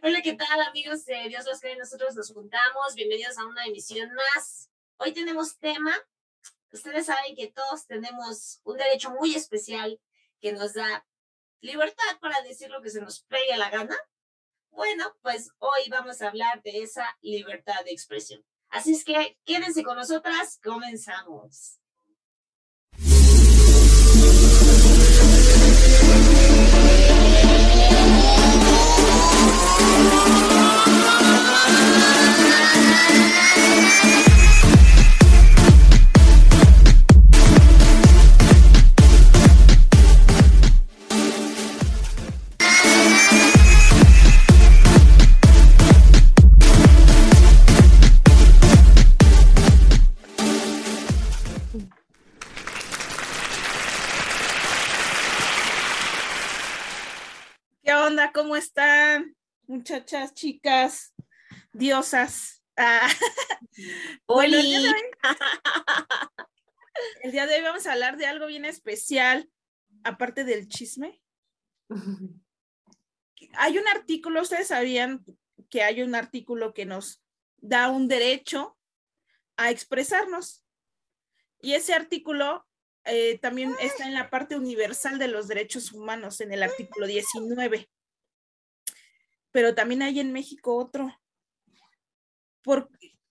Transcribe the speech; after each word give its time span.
Hola, 0.00 0.22
¿qué 0.22 0.32
tal 0.34 0.60
amigos 0.62 1.04
de 1.04 1.28
Dios 1.28 1.44
los 1.44 1.60
que 1.60 1.76
nosotros 1.76 2.14
nos 2.14 2.32
juntamos? 2.32 2.94
Bienvenidos 2.94 3.36
a 3.36 3.44
una 3.44 3.66
emisión 3.66 4.08
más. 4.14 4.70
Hoy 4.96 5.12
tenemos 5.12 5.58
tema. 5.58 5.92
Ustedes 6.72 7.06
saben 7.06 7.36
que 7.36 7.48
todos 7.48 7.86
tenemos 7.86 8.60
un 8.64 8.78
derecho 8.78 9.10
muy 9.10 9.34
especial 9.34 10.00
que 10.40 10.52
nos 10.52 10.72
da 10.72 11.04
libertad 11.60 12.18
para 12.20 12.40
decir 12.42 12.70
lo 12.70 12.80
que 12.80 12.90
se 12.90 13.00
nos 13.00 13.20
pegue 13.24 13.56
la 13.58 13.68
gana. 13.70 13.96
Bueno, 14.70 15.14
pues 15.20 15.50
hoy 15.58 15.82
vamos 15.90 16.22
a 16.22 16.28
hablar 16.28 16.62
de 16.62 16.82
esa 16.82 17.18
libertad 17.20 17.84
de 17.84 17.92
expresión. 17.92 18.42
Así 18.70 18.94
es 18.94 19.04
que 19.04 19.38
quédense 19.44 19.82
con 19.82 19.96
nosotras, 19.96 20.58
comenzamos. 20.62 21.81
¿Cómo 58.34 58.56
están, 58.56 59.34
muchachas, 59.66 60.34
chicas, 60.34 61.14
diosas? 61.72 62.62
Ah. 62.76 63.08
Bueno, 64.26 64.58
el 64.58 64.62
día, 64.62 64.80
de 64.80 64.88
hoy, 64.88 65.02
el 67.22 67.32
día 67.32 67.46
de 67.46 67.54
hoy 67.54 67.62
vamos 67.62 67.86
a 67.86 67.92
hablar 67.92 68.18
de 68.18 68.26
algo 68.26 68.46
bien 68.46 68.66
especial, 68.66 69.50
aparte 70.04 70.44
del 70.44 70.68
chisme. 70.68 71.22
Hay 73.54 73.78
un 73.78 73.88
artículo, 73.88 74.42
ustedes 74.42 74.68
sabían 74.68 75.24
que 75.70 75.82
hay 75.82 76.02
un 76.02 76.14
artículo 76.14 76.74
que 76.74 76.84
nos 76.84 77.22
da 77.56 77.88
un 77.88 78.08
derecho 78.08 78.76
a 79.56 79.70
expresarnos. 79.70 80.62
Y 81.62 81.72
ese 81.72 81.94
artículo 81.94 82.66
eh, 83.04 83.38
también 83.38 83.74
está 83.80 84.04
en 84.04 84.12
la 84.12 84.28
parte 84.28 84.54
universal 84.56 85.18
de 85.18 85.28
los 85.28 85.48
derechos 85.48 85.92
humanos, 85.92 86.42
en 86.42 86.52
el 86.52 86.62
artículo 86.62 87.06
19 87.06 87.88
pero 89.52 89.74
también 89.74 90.02
hay 90.02 90.18
en 90.18 90.32
México 90.32 90.76
otro. 90.76 91.14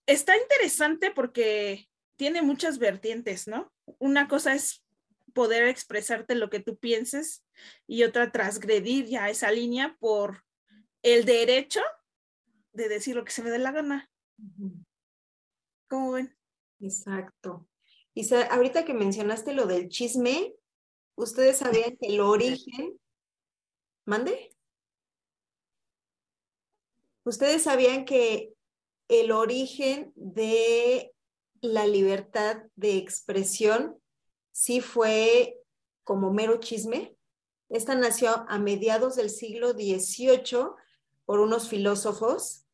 está 0.06 0.36
interesante 0.36 1.10
porque 1.10 1.88
tiene 2.16 2.42
muchas 2.42 2.78
vertientes, 2.78 3.48
¿no? 3.48 3.72
Una 3.98 4.28
cosa 4.28 4.54
es 4.54 4.84
poder 5.34 5.66
expresarte 5.68 6.34
lo 6.34 6.50
que 6.50 6.60
tú 6.60 6.76
pienses 6.76 7.44
y 7.86 8.04
otra 8.04 8.30
transgredir 8.30 9.06
ya 9.06 9.28
esa 9.28 9.50
línea 9.50 9.96
por 9.98 10.44
el 11.02 11.24
derecho 11.24 11.80
de 12.72 12.88
decir 12.88 13.16
lo 13.16 13.24
que 13.24 13.32
se 13.32 13.42
me 13.42 13.50
dé 13.50 13.58
la 13.58 13.72
gana. 13.72 14.10
¿Cómo 15.88 16.12
ven? 16.12 16.36
Exacto. 16.80 17.68
Y 18.14 18.32
ahorita 18.34 18.84
que 18.84 18.94
mencionaste 18.94 19.52
lo 19.52 19.66
del 19.66 19.88
chisme, 19.88 20.54
¿ustedes 21.16 21.58
sabían 21.58 21.96
que 21.96 22.08
el 22.08 22.20
origen... 22.20 22.98
¿Mande? 24.04 24.50
¿Ustedes 27.24 27.62
sabían 27.62 28.04
que 28.04 28.52
el 29.08 29.30
origen 29.30 30.12
de 30.16 31.14
la 31.60 31.86
libertad 31.86 32.62
de 32.74 32.96
expresión 32.96 33.96
sí 34.50 34.80
fue 34.80 35.58
como 36.04 36.32
mero 36.32 36.58
chisme? 36.58 37.16
Esta 37.68 37.94
nació 37.94 38.44
a 38.48 38.58
mediados 38.58 39.16
del 39.16 39.30
siglo 39.30 39.72
XVIII 39.72 40.70
por 41.24 41.40
unos 41.40 41.68
filósofos 41.68 42.66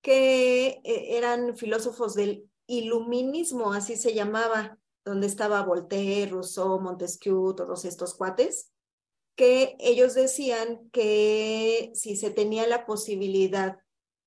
que 0.00 0.80
eh, 0.84 1.16
eran 1.16 1.56
filósofos 1.56 2.14
del 2.14 2.50
iluminismo, 2.66 3.72
así 3.72 3.96
se 3.96 4.14
llamaba, 4.14 4.78
donde 5.04 5.26
estaba 5.26 5.62
Voltaire, 5.62 6.30
Rousseau, 6.30 6.80
Montesquieu, 6.80 7.54
todos 7.54 7.84
estos 7.84 8.14
cuates 8.14 8.73
que 9.36 9.76
ellos 9.80 10.14
decían 10.14 10.88
que 10.90 11.90
si 11.94 12.16
se 12.16 12.30
tenía 12.30 12.66
la 12.66 12.86
posibilidad 12.86 13.78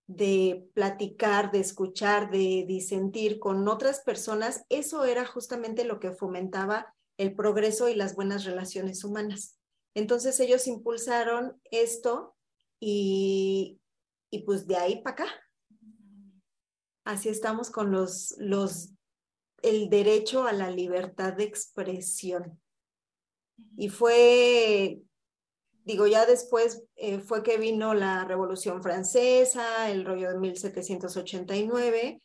de 0.07 0.69
platicar, 0.73 1.51
de 1.51 1.59
escuchar, 1.59 2.31
de 2.31 2.65
disentir 2.67 3.39
con 3.39 3.67
otras 3.67 4.01
personas, 4.01 4.63
eso 4.69 5.05
era 5.05 5.25
justamente 5.25 5.83
lo 5.83 5.99
que 5.99 6.11
fomentaba 6.11 6.93
el 7.17 7.35
progreso 7.35 7.89
y 7.89 7.95
las 7.95 8.15
buenas 8.15 8.45
relaciones 8.45 9.03
humanas. 9.03 9.57
Entonces 9.95 10.39
ellos 10.39 10.67
impulsaron 10.67 11.59
esto 11.71 12.35
y, 12.79 13.79
y 14.29 14.39
pues 14.43 14.67
de 14.67 14.77
ahí 14.77 15.01
para 15.01 15.13
acá. 15.13 15.27
Así 17.03 17.29
estamos 17.29 17.69
con 17.69 17.91
los, 17.91 18.35
los, 18.37 18.89
el 19.61 19.89
derecho 19.89 20.45
a 20.45 20.53
la 20.53 20.69
libertad 20.69 21.33
de 21.33 21.45
expresión. 21.45 22.61
Y 23.75 23.89
fue, 23.89 24.99
digo, 25.83 26.07
ya 26.07 26.25
después 26.25 26.83
eh, 26.95 27.19
fue 27.19 27.43
que 27.43 27.57
vino 27.57 27.93
la 27.93 28.25
Revolución 28.25 28.81
Francesa, 28.81 29.89
el 29.89 30.05
rollo 30.05 30.29
de 30.29 30.39
1789, 30.39 32.21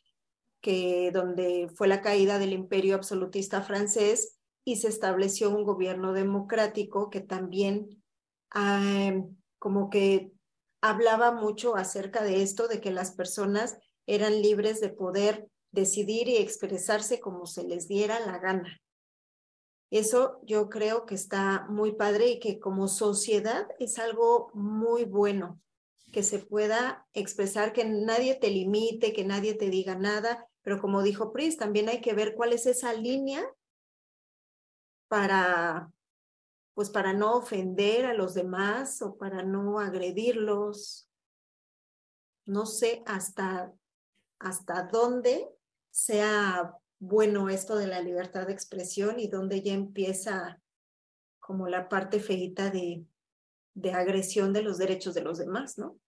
que 0.61 1.11
donde 1.11 1.69
fue 1.75 1.87
la 1.87 2.01
caída 2.01 2.39
del 2.39 2.53
imperio 2.53 2.95
absolutista 2.95 3.61
francés 3.61 4.37
y 4.65 4.77
se 4.77 4.87
estableció 4.87 5.49
un 5.49 5.63
gobierno 5.63 6.13
democrático 6.13 7.09
que 7.09 7.19
también 7.19 8.01
como 9.57 9.89
que 9.89 10.31
hablaba 10.81 11.31
mucho 11.31 11.75
acerca 11.75 12.23
de 12.23 12.43
esto, 12.43 12.67
de 12.67 12.79
que 12.79 12.91
las 12.91 13.11
personas 13.11 13.77
eran 14.05 14.41
libres 14.41 14.79
de 14.79 14.89
poder 14.89 15.47
decidir 15.71 16.27
y 16.27 16.37
expresarse 16.37 17.19
como 17.19 17.47
se 17.47 17.63
les 17.63 17.87
diera 17.87 18.19
la 18.19 18.37
gana. 18.37 18.82
Eso 19.93 20.39
yo 20.41 20.69
creo 20.69 21.05
que 21.05 21.13
está 21.13 21.67
muy 21.69 21.91
padre 21.91 22.27
y 22.29 22.39
que 22.39 22.59
como 22.59 22.87
sociedad 22.87 23.67
es 23.77 23.99
algo 23.99 24.49
muy 24.55 25.05
bueno, 25.05 25.61
que 26.11 26.23
se 26.23 26.39
pueda 26.39 27.07
expresar, 27.13 27.73
que 27.73 27.85
nadie 27.85 28.33
te 28.33 28.49
limite, 28.49 29.13
que 29.13 29.23
nadie 29.23 29.53
te 29.53 29.69
diga 29.69 29.93
nada, 29.93 30.47
pero 30.63 30.81
como 30.81 31.03
dijo 31.03 31.31
Pris, 31.31 31.57
también 31.57 31.89
hay 31.89 32.01
que 32.01 32.15
ver 32.15 32.33
cuál 32.33 32.53
es 32.53 32.65
esa 32.65 32.91
línea 32.93 33.47
para, 35.09 35.91
pues 36.73 36.89
para 36.89 37.13
no 37.13 37.35
ofender 37.35 38.07
a 38.07 38.15
los 38.15 38.33
demás 38.33 38.99
o 39.03 39.15
para 39.15 39.43
no 39.43 39.79
agredirlos. 39.79 41.07
No 42.47 42.65
sé 42.65 43.03
hasta, 43.05 43.71
hasta 44.39 44.87
dónde 44.91 45.47
sea 45.91 46.79
bueno 47.03 47.49
esto 47.49 47.75
de 47.75 47.87
la 47.87 48.01
libertad 48.01 48.47
de 48.47 48.53
expresión 48.53 49.19
y 49.19 49.27
donde 49.27 49.61
ya 49.61 49.73
empieza 49.73 50.61
como 51.39 51.67
la 51.67 51.89
parte 51.89 52.21
feita 52.21 52.69
de, 52.69 53.05
de 53.73 53.91
agresión 53.91 54.53
de 54.53 54.61
los 54.61 54.77
derechos 54.77 55.13
de 55.13 55.21
los 55.21 55.37
demás, 55.37 55.77
¿no? 55.77 55.99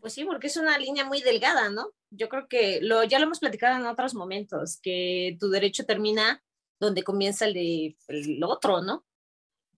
Pues 0.00 0.12
sí, 0.12 0.24
porque 0.24 0.48
es 0.48 0.56
una 0.56 0.78
línea 0.78 1.04
muy 1.04 1.22
delgada, 1.22 1.70
¿no? 1.70 1.92
Yo 2.10 2.28
creo 2.28 2.48
que 2.48 2.80
lo, 2.82 3.04
ya 3.04 3.18
lo 3.18 3.26
hemos 3.26 3.38
platicado 3.38 3.78
en 3.78 3.86
otros 3.86 4.14
momentos, 4.14 4.78
que 4.82 5.36
tu 5.40 5.48
derecho 5.48 5.86
termina 5.86 6.42
donde 6.78 7.02
comienza 7.02 7.46
el 7.46 7.54
de 7.54 7.96
el 8.08 8.44
otro, 8.44 8.82
¿no? 8.82 9.06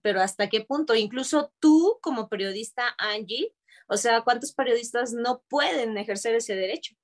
Pero 0.01 0.19
hasta 0.21 0.49
qué 0.49 0.61
punto, 0.61 0.93
incluso 0.95 1.53
tú 1.59 1.99
como 2.01 2.27
periodista, 2.27 2.95
Angie, 2.97 3.53
o 3.87 3.97
sea, 3.97 4.21
¿cuántos 4.21 4.53
periodistas 4.53 5.13
no 5.13 5.43
pueden 5.47 5.97
ejercer 5.97 6.35
ese 6.35 6.55
derecho? 6.55 6.95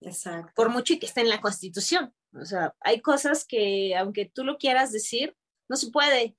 exacto. 0.00 0.52
Por 0.54 0.70
mucho 0.70 0.94
que 0.98 1.06
esté 1.06 1.20
en 1.20 1.28
la 1.28 1.40
Constitución. 1.40 2.14
O 2.34 2.44
sea, 2.44 2.74
hay 2.80 3.00
cosas 3.00 3.44
que, 3.44 3.96
aunque 3.96 4.26
tú 4.26 4.44
lo 4.44 4.58
quieras 4.58 4.92
decir, 4.92 5.36
no 5.68 5.76
se 5.76 5.90
puede. 5.90 6.36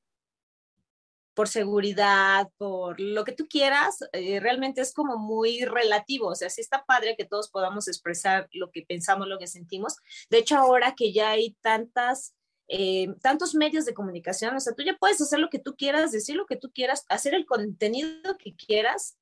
Por 1.36 1.48
seguridad, 1.48 2.52
por 2.58 3.00
lo 3.00 3.24
que 3.24 3.32
tú 3.32 3.48
quieras, 3.48 3.98
eh, 4.12 4.40
realmente 4.40 4.82
es 4.82 4.94
como 4.94 5.18
muy 5.18 5.66
relativo. 5.66 6.28
O 6.28 6.36
sea, 6.36 6.50
sí 6.50 6.62
está 6.62 6.86
padre 6.86 7.16
que 7.18 7.26
todos 7.26 7.50
podamos 7.50 7.88
expresar 7.88 8.48
lo 8.52 8.70
que 8.70 8.84
pensamos, 8.84 9.28
lo 9.28 9.40
que 9.40 9.48
sentimos. 9.48 9.96
De 10.30 10.38
hecho, 10.38 10.58
ahora 10.58 10.94
que 10.96 11.12
ya 11.12 11.32
hay 11.32 11.58
tantas 11.62 12.36
eh, 12.68 13.14
tantos 13.22 13.56
medios 13.56 13.86
de 13.86 13.94
comunicación, 13.94 14.56
o 14.56 14.60
sea, 14.60 14.74
tú 14.74 14.84
ya 14.84 14.96
puedes 14.98 15.20
hacer 15.20 15.40
lo 15.40 15.50
que 15.50 15.60
tú 15.60 15.76
quieras, 15.76 16.12
decir 16.12 16.36
lo 16.36 16.46
que 16.46 16.56
tú 16.56 16.72
quieras, 16.72 17.06
hacer 17.10 17.34
el 17.34 17.46
contenido 17.46 18.38
que 18.38 18.56
quieras 18.56 19.18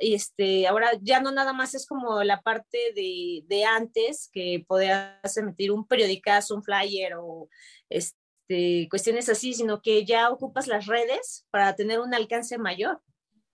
este, 0.00 0.66
ahora 0.66 0.90
ya 1.00 1.20
no 1.20 1.32
nada 1.32 1.52
más 1.52 1.74
es 1.74 1.86
como 1.86 2.22
la 2.22 2.40
parte 2.40 2.78
de, 2.94 3.42
de 3.46 3.64
antes, 3.64 4.30
que 4.32 4.64
podías 4.66 5.36
emitir 5.36 5.72
un 5.72 5.86
periodicazo, 5.86 6.54
un 6.54 6.62
flyer 6.62 7.14
o 7.18 7.48
este, 7.88 8.88
cuestiones 8.90 9.28
así, 9.28 9.54
sino 9.54 9.82
que 9.82 10.04
ya 10.04 10.30
ocupas 10.30 10.66
las 10.66 10.86
redes 10.86 11.46
para 11.50 11.74
tener 11.74 12.00
un 12.00 12.14
alcance 12.14 12.58
mayor. 12.58 13.00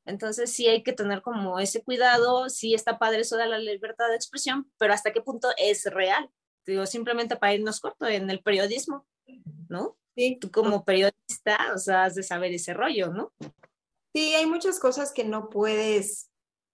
Entonces 0.04 0.50
sí 0.50 0.66
hay 0.66 0.82
que 0.82 0.94
tener 0.94 1.20
como 1.20 1.60
ese 1.60 1.82
cuidado, 1.82 2.48
sí 2.48 2.74
está 2.74 2.98
padre 2.98 3.20
eso 3.20 3.36
de 3.36 3.46
la 3.46 3.58
libertad 3.58 4.08
de 4.08 4.16
expresión, 4.16 4.70
pero 4.78 4.94
hasta 4.94 5.12
qué 5.12 5.20
punto 5.20 5.48
es 5.58 5.84
real. 5.84 6.30
Digo, 6.66 6.86
simplemente 6.86 7.36
para 7.36 7.54
irnos 7.54 7.80
corto 7.80 8.06
en 8.06 8.30
el 8.30 8.42
periodismo, 8.42 9.06
¿no? 9.68 9.98
Sí. 10.14 10.38
Tú 10.40 10.50
como 10.50 10.84
periodista, 10.84 11.58
o 11.74 11.78
sea, 11.78 12.04
has 12.04 12.14
de 12.14 12.22
saber 12.22 12.52
ese 12.52 12.74
rollo, 12.74 13.08
¿no? 13.08 13.32
Sí, 14.18 14.34
hay 14.34 14.46
muchas 14.46 14.80
cosas 14.80 15.12
que 15.12 15.22
no 15.22 15.48
puedes 15.48 16.28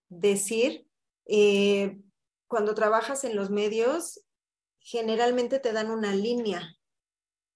decir. 0.09 0.89
Eh, 1.27 2.01
cuando 2.47 2.75
trabajas 2.75 3.23
en 3.25 3.37
los 3.37 3.51
medios, 3.51 4.25
generalmente 4.79 5.59
te 5.59 5.75
dan 5.75 5.91
una 5.91 6.15
línea 6.15 6.75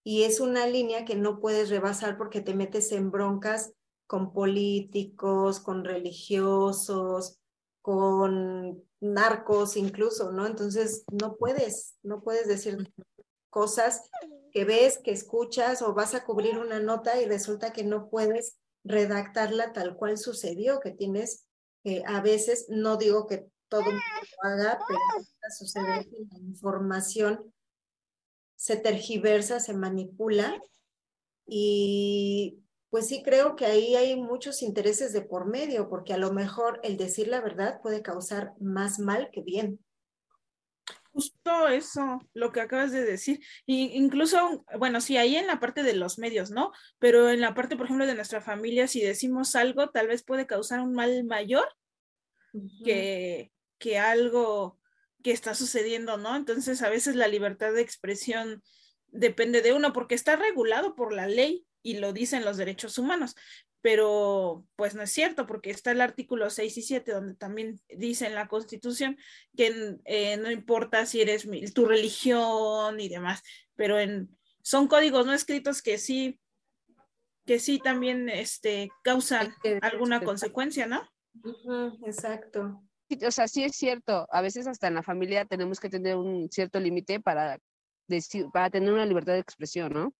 y 0.04 0.24
es 0.24 0.40
una 0.40 0.66
línea 0.66 1.06
que 1.06 1.14
no 1.14 1.40
puedes 1.40 1.70
rebasar 1.70 2.18
porque 2.18 2.42
te 2.42 2.52
metes 2.52 2.92
en 2.92 3.10
broncas 3.10 3.72
con 4.06 4.34
políticos, 4.34 5.58
con 5.58 5.86
religiosos, 5.86 7.38
con 7.80 8.84
narcos 9.00 9.74
incluso, 9.78 10.32
¿no? 10.32 10.46
Entonces 10.46 11.04
no 11.10 11.36
puedes, 11.36 11.94
no 12.02 12.20
puedes 12.20 12.46
decir 12.46 12.92
cosas 13.48 14.02
que 14.52 14.66
ves, 14.66 14.98
que 14.98 15.12
escuchas 15.12 15.80
o 15.80 15.94
vas 15.94 16.14
a 16.14 16.26
cubrir 16.26 16.58
una 16.58 16.78
nota 16.78 17.22
y 17.22 17.24
resulta 17.24 17.72
que 17.72 17.84
no 17.84 18.10
puedes 18.10 18.58
redactarla 18.88 19.72
tal 19.72 19.96
cual 19.96 20.18
sucedió, 20.18 20.80
que 20.80 20.90
tienes 20.90 21.46
que 21.84 22.02
a 22.06 22.20
veces, 22.20 22.66
no 22.68 22.96
digo 22.96 23.26
que 23.26 23.46
todo 23.68 23.82
mundo 23.82 24.00
lo 24.42 24.50
haga, 24.50 24.78
pero 24.88 24.98
sucede 25.56 26.08
que 26.08 26.16
la 26.30 26.38
información 26.38 27.52
se 28.56 28.76
tergiversa, 28.76 29.60
se 29.60 29.74
manipula 29.74 30.60
y 31.46 32.60
pues 32.90 33.06
sí 33.08 33.22
creo 33.22 33.54
que 33.54 33.66
ahí 33.66 33.94
hay 33.94 34.16
muchos 34.16 34.62
intereses 34.62 35.12
de 35.12 35.20
por 35.20 35.46
medio, 35.46 35.88
porque 35.88 36.14
a 36.14 36.18
lo 36.18 36.32
mejor 36.32 36.80
el 36.82 36.96
decir 36.96 37.28
la 37.28 37.40
verdad 37.40 37.80
puede 37.82 38.02
causar 38.02 38.54
más 38.58 38.98
mal 38.98 39.30
que 39.30 39.42
bien. 39.42 39.78
Justo 41.18 41.66
eso, 41.66 42.20
lo 42.32 42.52
que 42.52 42.60
acabas 42.60 42.92
de 42.92 43.04
decir. 43.04 43.40
Y 43.66 43.90
incluso, 43.96 44.64
bueno, 44.78 45.00
sí, 45.00 45.16
ahí 45.16 45.34
en 45.34 45.48
la 45.48 45.58
parte 45.58 45.82
de 45.82 45.94
los 45.94 46.16
medios, 46.16 46.52
¿no? 46.52 46.70
Pero 47.00 47.28
en 47.28 47.40
la 47.40 47.54
parte, 47.54 47.76
por 47.76 47.86
ejemplo, 47.86 48.06
de 48.06 48.14
nuestra 48.14 48.40
familia, 48.40 48.86
si 48.86 49.00
decimos 49.00 49.56
algo, 49.56 49.90
tal 49.90 50.06
vez 50.06 50.22
puede 50.22 50.46
causar 50.46 50.80
un 50.80 50.94
mal 50.94 51.24
mayor 51.24 51.66
que, 52.84 53.50
que 53.78 53.98
algo 53.98 54.78
que 55.24 55.32
está 55.32 55.54
sucediendo, 55.54 56.18
¿no? 56.18 56.36
Entonces, 56.36 56.82
a 56.82 56.88
veces 56.88 57.16
la 57.16 57.26
libertad 57.26 57.72
de 57.72 57.82
expresión 57.82 58.62
depende 59.08 59.60
de 59.60 59.72
uno 59.72 59.92
porque 59.92 60.14
está 60.14 60.36
regulado 60.36 60.94
por 60.94 61.12
la 61.12 61.26
ley 61.26 61.66
y 61.82 61.96
lo 61.96 62.12
dicen 62.12 62.44
los 62.44 62.58
derechos 62.58 62.96
humanos, 62.96 63.34
pero 63.80 64.64
pues 64.76 64.94
no 64.94 65.02
es 65.02 65.10
cierto 65.10 65.46
porque 65.46 65.70
está 65.70 65.92
el 65.92 66.00
artículo 66.00 66.50
6 66.50 66.78
y 66.78 66.82
7 66.82 67.12
donde 67.12 67.34
también 67.34 67.80
dice 67.88 68.26
en 68.26 68.34
la 68.34 68.48
Constitución 68.48 69.16
que 69.56 69.96
eh, 70.04 70.36
no 70.36 70.50
importa 70.50 71.06
si 71.06 71.20
eres 71.20 71.46
tu 71.74 71.86
religión 71.86 72.98
y 73.00 73.08
demás, 73.08 73.42
pero 73.76 73.98
en, 73.98 74.36
son 74.62 74.88
códigos 74.88 75.26
no 75.26 75.32
escritos 75.32 75.82
que 75.82 75.98
sí 75.98 76.40
que 77.46 77.58
sí 77.58 77.78
también 77.78 78.28
este, 78.28 78.90
causan 79.02 79.54
alguna 79.80 80.20
consecuencia, 80.20 80.86
¿no? 80.86 81.08
exacto 82.04 82.82
o 83.26 83.30
sea, 83.30 83.48
sí 83.48 83.64
es 83.64 83.76
cierto, 83.76 84.26
a 84.30 84.40
veces 84.42 84.66
hasta 84.66 84.88
en 84.88 84.94
la 84.94 85.02
familia 85.02 85.44
tenemos 85.44 85.80
que 85.80 85.88
tener 85.88 86.16
un 86.16 86.50
cierto 86.50 86.78
límite 86.78 87.20
para 87.20 87.58
decir, 88.06 88.46
para 88.52 88.70
tener 88.70 88.92
una 88.92 89.06
libertad 89.06 89.32
de 89.32 89.38
expresión, 89.40 89.92
¿no? 89.92 90.14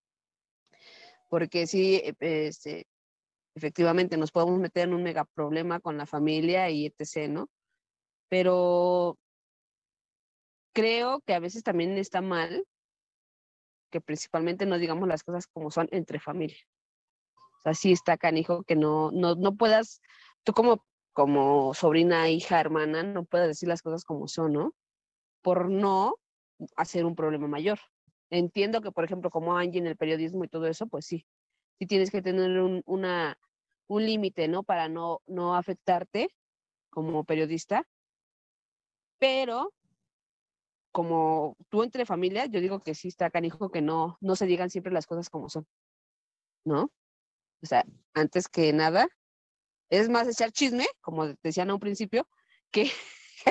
Porque 1.28 1.66
sí, 1.66 1.96
e, 1.96 2.14
este, 2.20 2.86
efectivamente 3.58 4.16
nos 4.16 4.32
podemos 4.32 4.58
meter 4.58 4.88
en 4.88 4.94
un 4.94 5.02
mega 5.02 5.24
problema 5.24 5.80
con 5.80 5.98
la 5.98 6.06
familia 6.06 6.70
y 6.70 6.86
etc., 6.86 7.28
¿no? 7.28 7.48
Pero 8.28 9.18
creo 10.72 11.20
que 11.26 11.34
a 11.34 11.40
veces 11.40 11.62
también 11.62 11.98
está 11.98 12.20
mal 12.20 12.64
que 13.90 14.00
principalmente 14.00 14.66
no 14.66 14.78
digamos 14.78 15.08
las 15.08 15.22
cosas 15.22 15.46
como 15.46 15.70
son 15.70 15.88
entre 15.92 16.20
familia. 16.20 16.58
O 17.58 17.62
sea, 17.62 17.74
sí 17.74 17.92
está 17.92 18.16
canijo 18.16 18.62
que 18.64 18.76
no, 18.76 19.10
no, 19.10 19.34
no 19.34 19.56
puedas, 19.56 20.00
tú 20.44 20.52
como 20.52 20.84
como 21.18 21.74
sobrina, 21.74 22.30
hija, 22.30 22.60
hermana, 22.60 23.02
no 23.02 23.24
puedes 23.24 23.48
decir 23.48 23.68
las 23.68 23.82
cosas 23.82 24.04
como 24.04 24.28
son, 24.28 24.52
¿no? 24.52 24.72
Por 25.42 25.68
no 25.68 26.14
hacer 26.76 27.04
un 27.04 27.16
problema 27.16 27.48
mayor. 27.48 27.80
Entiendo 28.30 28.80
que, 28.80 28.92
por 28.92 29.02
ejemplo, 29.02 29.28
como 29.28 29.58
Angie 29.58 29.80
en 29.80 29.88
el 29.88 29.96
periodismo 29.96 30.44
y 30.44 30.48
todo 30.48 30.68
eso, 30.68 30.86
pues 30.86 31.06
sí, 31.06 31.26
sí 31.80 31.86
tienes 31.88 32.12
que 32.12 32.22
tener 32.22 32.60
un, 32.60 32.82
una, 32.86 33.36
un 33.88 34.06
límite, 34.06 34.48
¿no? 34.48 34.62
Para 34.62 34.88
no, 34.88 35.22
no 35.26 35.56
afectarte 35.56 36.28
como 36.90 37.24
periodista. 37.24 37.84
Pero 39.18 39.72
como 40.92 41.56
tú 41.68 41.82
entre 41.82 42.06
familia, 42.06 42.46
yo 42.46 42.60
digo 42.60 42.80
que 42.80 42.94
sí 42.94 43.08
está 43.08 43.30
canijo 43.30 43.70
que 43.70 43.82
no, 43.82 44.18
no 44.20 44.36
se 44.36 44.46
digan 44.46 44.70
siempre 44.70 44.92
las 44.92 45.06
cosas 45.06 45.28
como 45.30 45.48
son, 45.48 45.66
¿no? 46.64 46.92
O 47.62 47.66
sea, 47.66 47.84
antes 48.14 48.48
que 48.48 48.72
nada, 48.72 49.08
es 49.90 50.08
más 50.08 50.28
echar 50.28 50.52
chisme, 50.52 50.86
como 51.00 51.26
decían 51.42 51.70
a 51.70 51.74
un 51.74 51.80
principio, 51.80 52.28
que, 52.70 52.90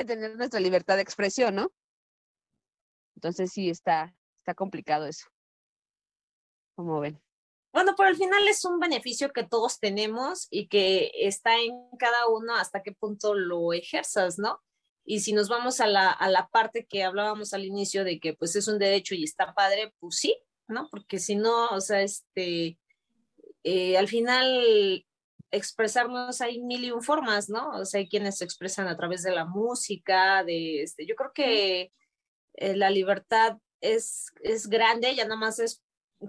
tener 0.06 0.36
nuestra 0.36 0.60
libertad 0.60 0.96
de 0.96 1.02
expresión, 1.02 1.54
¿no? 1.54 1.72
Entonces 3.16 3.50
sí 3.50 3.68
está, 3.68 4.14
está 4.36 4.54
complicado 4.54 5.06
eso. 5.06 5.26
¿Cómo 6.76 7.00
ven? 7.00 7.20
Bueno, 7.72 7.94
pero 7.96 8.08
al 8.08 8.16
final 8.16 8.46
es 8.48 8.64
un 8.64 8.80
beneficio 8.80 9.32
que 9.32 9.44
todos 9.44 9.78
tenemos 9.78 10.48
y 10.50 10.68
que 10.68 11.10
está 11.14 11.58
en 11.60 11.72
cada 11.98 12.28
uno 12.28 12.54
hasta 12.54 12.82
qué 12.82 12.92
punto 12.92 13.34
lo 13.34 13.72
ejerzas, 13.72 14.38
¿no? 14.38 14.60
Y 15.04 15.20
si 15.20 15.32
nos 15.32 15.48
vamos 15.48 15.80
a 15.80 15.86
la, 15.86 16.10
a 16.10 16.28
la 16.28 16.48
parte 16.48 16.86
que 16.86 17.04
hablábamos 17.04 17.52
al 17.52 17.64
inicio 17.64 18.04
de 18.04 18.20
que 18.20 18.34
pues 18.34 18.56
es 18.56 18.68
un 18.68 18.78
derecho 18.78 19.14
y 19.14 19.24
está 19.24 19.54
padre, 19.54 19.94
pues 20.00 20.16
sí, 20.16 20.36
¿no? 20.66 20.88
Porque 20.90 21.18
si 21.18 21.36
no, 21.36 21.68
o 21.68 21.80
sea, 21.80 22.02
este, 22.02 22.78
eh, 23.64 23.96
al 23.96 24.08
final 24.08 25.06
expresarnos 25.50 26.40
hay 26.40 26.60
mil 26.60 26.84
y 26.84 26.90
un 26.90 27.02
formas, 27.02 27.48
¿no? 27.48 27.70
O 27.70 27.84
sea, 27.84 28.00
hay 28.00 28.08
quienes 28.08 28.38
se 28.38 28.44
expresan 28.44 28.86
a 28.88 28.96
través 28.96 29.22
de 29.22 29.32
la 29.32 29.44
música, 29.44 30.44
de 30.44 30.82
este, 30.82 31.06
yo 31.06 31.14
creo 31.16 31.32
que 31.32 31.92
eh, 32.54 32.76
la 32.76 32.90
libertad 32.90 33.58
es, 33.80 34.26
es 34.42 34.68
grande, 34.68 35.14
ya 35.14 35.24
nada 35.24 35.36
más 35.36 35.58
es 35.58 35.82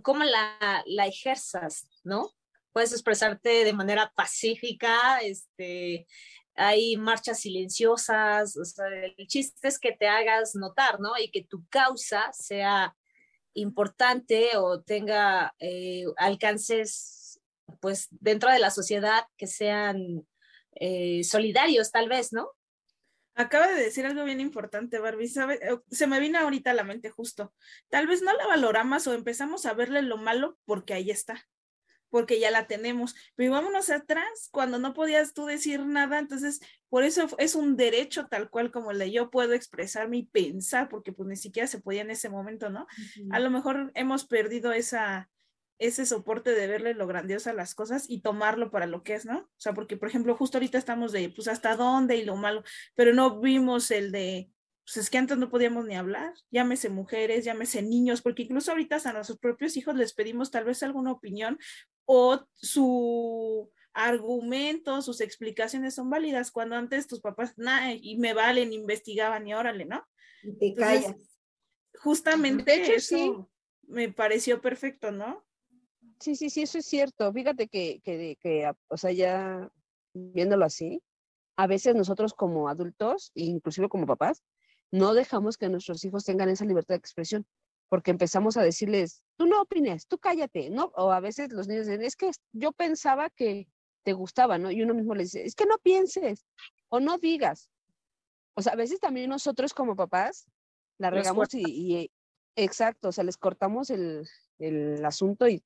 cómo 0.04 0.24
la, 0.24 0.84
la 0.86 1.08
ejerzas, 1.08 1.88
¿no? 2.04 2.32
Puedes 2.72 2.92
expresarte 2.92 3.64
de 3.64 3.74
manera 3.74 4.12
pacífica, 4.16 5.20
este, 5.22 6.08
hay 6.56 6.98
marchas 6.98 7.40
silenciosas, 7.40 8.58
o 8.58 8.66
sea, 8.66 8.86
el 9.18 9.28
chiste 9.28 9.68
es 9.68 9.80
que 9.80 9.94
te 9.94 10.08
hagas 10.08 10.56
notar, 10.56 11.00
¿no? 11.00 11.12
Y 11.18 11.32
que 11.32 11.44
tu 11.44 11.66
causa 11.70 12.32
sea 12.34 12.96
importante 13.54 14.58
o 14.58 14.82
tenga 14.82 15.56
eh, 15.60 16.06
alcances 16.18 17.42
pues 17.80 18.08
dentro 18.12 18.52
de 18.52 18.60
la 18.60 18.72
sociedad 18.72 19.26
que 19.38 19.48
sean 19.48 20.28
eh, 20.74 21.24
solidarios 21.24 21.92
tal 21.92 22.10
vez, 22.10 22.34
¿no? 22.34 22.52
Acaba 23.40 23.68
de 23.70 23.82
decir 23.82 24.06
algo 24.06 24.26
bien 24.26 24.42
importante, 24.42 25.00
Barbie. 25.00 25.28
Eh, 25.28 25.80
se 25.90 26.08
me 26.08 26.20
vino 26.20 26.38
ahorita 26.38 26.72
a 26.72 26.74
la 26.74 26.84
mente 26.84 27.10
justo. 27.10 27.54
Tal 27.88 28.06
vez 28.06 28.22
no 28.22 28.34
la 28.34 28.46
valoramos 28.46 29.08
o 29.08 29.14
empezamos 29.14 29.66
a 29.66 29.74
verle 29.74 30.02
lo 30.02 30.18
malo 30.18 30.58
porque 30.66 30.94
ahí 30.94 31.10
está, 31.10 31.48
porque 32.10 32.42
ya 32.42 32.52
la 32.52 32.68
tenemos. 32.68 33.16
Pero 33.36 33.54
vámonos 33.54 33.92
atrás, 33.92 34.50
cuando 34.52 34.78
no 34.78 34.94
podías 34.94 35.34
tú 35.34 35.46
decir 35.46 35.86
nada, 35.86 36.20
entonces 36.20 36.60
por 36.90 37.06
eso 37.06 37.30
es 37.38 37.56
un 37.56 37.78
derecho 37.78 38.28
tal 38.28 38.50
cual 38.50 38.72
como 38.72 38.92
el 38.92 39.00
de 39.00 39.10
yo 39.10 39.32
puedo 39.32 39.54
expresarme 39.54 40.18
y 40.18 40.26
pensar, 40.26 40.90
porque 40.90 41.14
pues 41.14 41.30
ni 41.30 41.38
siquiera 41.38 41.66
se 41.66 41.80
podía 41.80 42.02
en 42.02 42.12
ese 42.12 42.28
momento, 42.28 42.70
¿no? 42.70 42.88
A 43.32 43.40
lo 43.40 43.50
mejor 43.50 43.94
hemos 43.96 44.26
perdido 44.26 44.74
esa, 44.74 45.30
ese 45.80 46.06
soporte 46.06 46.54
de 46.54 46.68
verle 46.68 46.94
lo 46.94 47.08
grandioso 47.08 47.50
a 47.50 47.54
las 47.54 47.74
cosas 47.74 48.06
y 48.10 48.22
tomarlo 48.22 48.70
para 48.70 48.86
lo 48.86 49.02
que 49.04 49.16
es, 49.16 49.26
¿no? 49.26 49.40
O 49.40 49.60
sea, 49.60 49.74
porque, 49.74 49.98
por 49.98 50.10
ejemplo, 50.10 50.36
justo 50.36 50.58
ahorita 50.58 50.78
estamos 50.78 51.12
de, 51.12 51.30
pues, 51.30 51.48
hasta 51.48 51.76
dónde 51.76 52.18
y 52.18 52.26
lo 52.26 52.36
malo, 52.36 52.64
pero 52.96 53.14
no 53.14 53.40
vimos 53.40 53.90
el 53.90 54.12
de, 54.12 54.52
pues 54.86 54.98
es 54.98 55.10
que 55.10 55.18
antes 55.18 55.38
no 55.38 55.50
podíamos 55.50 55.86
ni 55.86 55.96
hablar, 55.96 56.34
llámese 56.52 56.90
mujeres, 56.90 57.46
llámese 57.46 57.82
niños, 57.82 58.22
porque 58.22 58.44
incluso 58.44 58.72
ahorita 58.72 58.98
a 59.06 59.14
nuestros 59.14 59.40
propios 59.40 59.78
hijos 59.78 59.96
les 59.96 60.14
pedimos 60.14 60.52
tal 60.52 60.66
vez 60.66 60.84
alguna 60.84 61.12
opinión 61.12 61.58
o 62.06 62.46
su 62.56 63.72
argumento, 63.94 65.02
sus 65.02 65.22
explicaciones 65.22 65.96
son 65.96 66.10
válidas, 66.10 66.52
cuando 66.52 66.76
antes 66.76 67.08
tus 67.08 67.22
papás, 67.22 67.54
nada, 67.58 67.94
y 67.94 68.18
me 68.18 68.34
valen, 68.34 68.74
investigaban 68.74 69.48
y 69.48 69.54
órale, 69.54 69.86
¿no? 69.86 70.06
Y 70.44 70.58
te 70.58 70.74
callas. 70.74 71.16
Justamente 72.02 72.96
eso 72.96 73.50
me 73.84 74.12
pareció 74.12 74.62
perfecto, 74.62 75.12
¿no? 75.12 75.46
Sí, 76.20 76.36
sí, 76.36 76.50
sí, 76.50 76.64
eso 76.64 76.78
es 76.78 76.86
cierto. 76.86 77.32
Fíjate 77.32 77.68
que, 77.68 78.02
que, 78.04 78.38
que, 78.42 78.72
o 78.88 78.98
sea, 78.98 79.12
ya 79.12 79.72
viéndolo 80.14 80.66
así, 80.66 81.02
a 81.56 81.68
veces 81.68 81.96
nosotros 81.96 82.34
como 82.34 82.70
adultos, 82.70 83.32
inclusive 83.36 83.90
como 83.90 84.06
papás, 84.06 84.44
no 84.92 85.14
dejamos 85.14 85.58
que 85.58 85.70
nuestros 85.70 86.04
hijos 86.04 86.26
tengan 86.26 86.50
esa 86.50 86.66
libertad 86.66 86.96
de 86.96 87.00
expresión, 87.00 87.46
porque 87.90 88.12
empezamos 88.12 88.58
a 88.58 88.64
decirles, 88.64 89.24
tú 89.38 89.46
no 89.46 89.62
opines, 89.62 90.08
tú 90.08 90.18
cállate, 90.18 90.70
¿no? 90.70 90.92
O 90.96 91.12
a 91.12 91.20
veces 91.20 91.52
los 91.52 91.68
niños 91.68 91.88
dicen, 91.88 92.04
es 92.04 92.16
que 92.16 92.32
yo 92.54 92.72
pensaba 92.72 93.30
que 93.30 93.68
te 94.04 94.14
gustaba, 94.14 94.58
¿no? 94.58 94.72
Y 94.72 94.82
uno 94.82 94.94
mismo 94.94 95.16
le 95.16 95.24
dice, 95.24 95.46
es 95.46 95.56
que 95.56 95.66
no 95.66 95.78
pienses 95.78 96.46
o 96.90 97.00
no 97.00 97.18
digas. 97.18 97.70
O 98.56 98.62
sea, 98.62 98.74
a 98.74 98.78
veces 98.78 99.00
también 99.00 99.30
nosotros 99.30 99.74
como 99.74 99.96
papás 99.96 100.48
la 100.98 101.10
regamos 101.10 101.54
y, 101.54 101.64
y, 101.66 102.12
exacto, 102.64 103.10
o 103.10 103.12
sea, 103.12 103.24
les 103.24 103.38
cortamos 103.38 103.90
el, 103.90 104.28
el 104.60 105.04
asunto 105.06 105.48
y, 105.48 105.64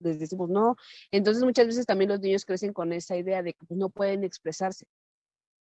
les 0.00 0.18
decimos 0.18 0.50
no. 0.50 0.76
Entonces 1.10 1.42
muchas 1.42 1.66
veces 1.66 1.86
también 1.86 2.10
los 2.10 2.20
niños 2.20 2.44
crecen 2.44 2.72
con 2.72 2.92
esa 2.92 3.16
idea 3.16 3.42
de 3.42 3.54
que 3.54 3.64
pues, 3.66 3.78
no 3.78 3.88
pueden 3.88 4.24
expresarse. 4.24 4.86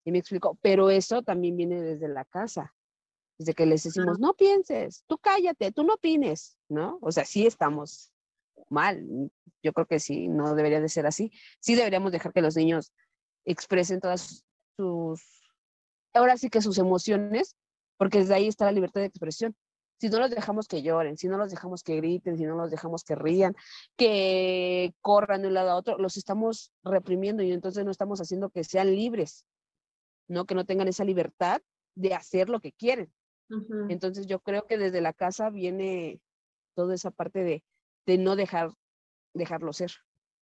Y 0.04 0.12
me 0.12 0.18
explico, 0.18 0.58
pero 0.62 0.90
eso 0.90 1.22
también 1.22 1.56
viene 1.56 1.82
desde 1.82 2.08
la 2.08 2.24
casa, 2.24 2.74
desde 3.38 3.54
que 3.54 3.66
les 3.66 3.82
decimos, 3.82 4.18
no 4.18 4.32
pienses, 4.34 5.04
tú 5.06 5.18
cállate, 5.18 5.72
tú 5.72 5.84
no 5.84 5.94
opines, 5.94 6.56
¿no? 6.68 6.98
O 7.02 7.12
sea, 7.12 7.24
sí 7.24 7.46
estamos 7.46 8.10
mal. 8.70 9.30
Yo 9.62 9.72
creo 9.74 9.86
que 9.86 10.00
sí, 10.00 10.28
no 10.28 10.54
debería 10.54 10.80
de 10.80 10.88
ser 10.88 11.06
así. 11.06 11.30
Sí 11.58 11.74
deberíamos 11.74 12.12
dejar 12.12 12.32
que 12.32 12.40
los 12.40 12.56
niños 12.56 12.92
expresen 13.44 14.00
todas 14.00 14.44
sus, 14.76 15.22
ahora 16.14 16.38
sí 16.38 16.48
que 16.48 16.62
sus 16.62 16.78
emociones, 16.78 17.56
porque 17.98 18.18
desde 18.18 18.34
ahí 18.34 18.48
está 18.48 18.64
la 18.64 18.72
libertad 18.72 19.02
de 19.02 19.08
expresión 19.08 19.54
si 20.00 20.08
no 20.08 20.18
los 20.18 20.30
dejamos 20.30 20.66
que 20.66 20.82
lloren, 20.82 21.18
si 21.18 21.28
no 21.28 21.36
los 21.36 21.50
dejamos 21.50 21.82
que 21.82 21.96
griten, 21.96 22.38
si 22.38 22.44
no 22.44 22.56
los 22.56 22.70
dejamos 22.70 23.04
que 23.04 23.14
rían, 23.14 23.54
que 23.96 24.94
corran 25.02 25.42
de 25.42 25.48
un 25.48 25.54
lado 25.54 25.70
a 25.70 25.76
otro, 25.76 25.98
los 25.98 26.16
estamos 26.16 26.72
reprimiendo 26.82 27.42
y 27.42 27.52
entonces 27.52 27.84
no 27.84 27.90
estamos 27.90 28.18
haciendo 28.18 28.48
que 28.48 28.64
sean 28.64 28.94
libres, 28.94 29.44
¿no? 30.26 30.46
Que 30.46 30.54
no 30.54 30.64
tengan 30.64 30.88
esa 30.88 31.04
libertad 31.04 31.60
de 31.94 32.14
hacer 32.14 32.48
lo 32.48 32.60
que 32.60 32.72
quieren. 32.72 33.12
Entonces 33.88 34.26
yo 34.26 34.38
creo 34.40 34.66
que 34.66 34.78
desde 34.78 35.00
la 35.00 35.12
casa 35.12 35.50
viene 35.50 36.20
toda 36.74 36.94
esa 36.94 37.10
parte 37.10 37.42
de, 37.42 37.64
de 38.06 38.16
no 38.16 38.36
dejar, 38.36 38.70
dejarlo 39.34 39.72
ser, 39.72 39.92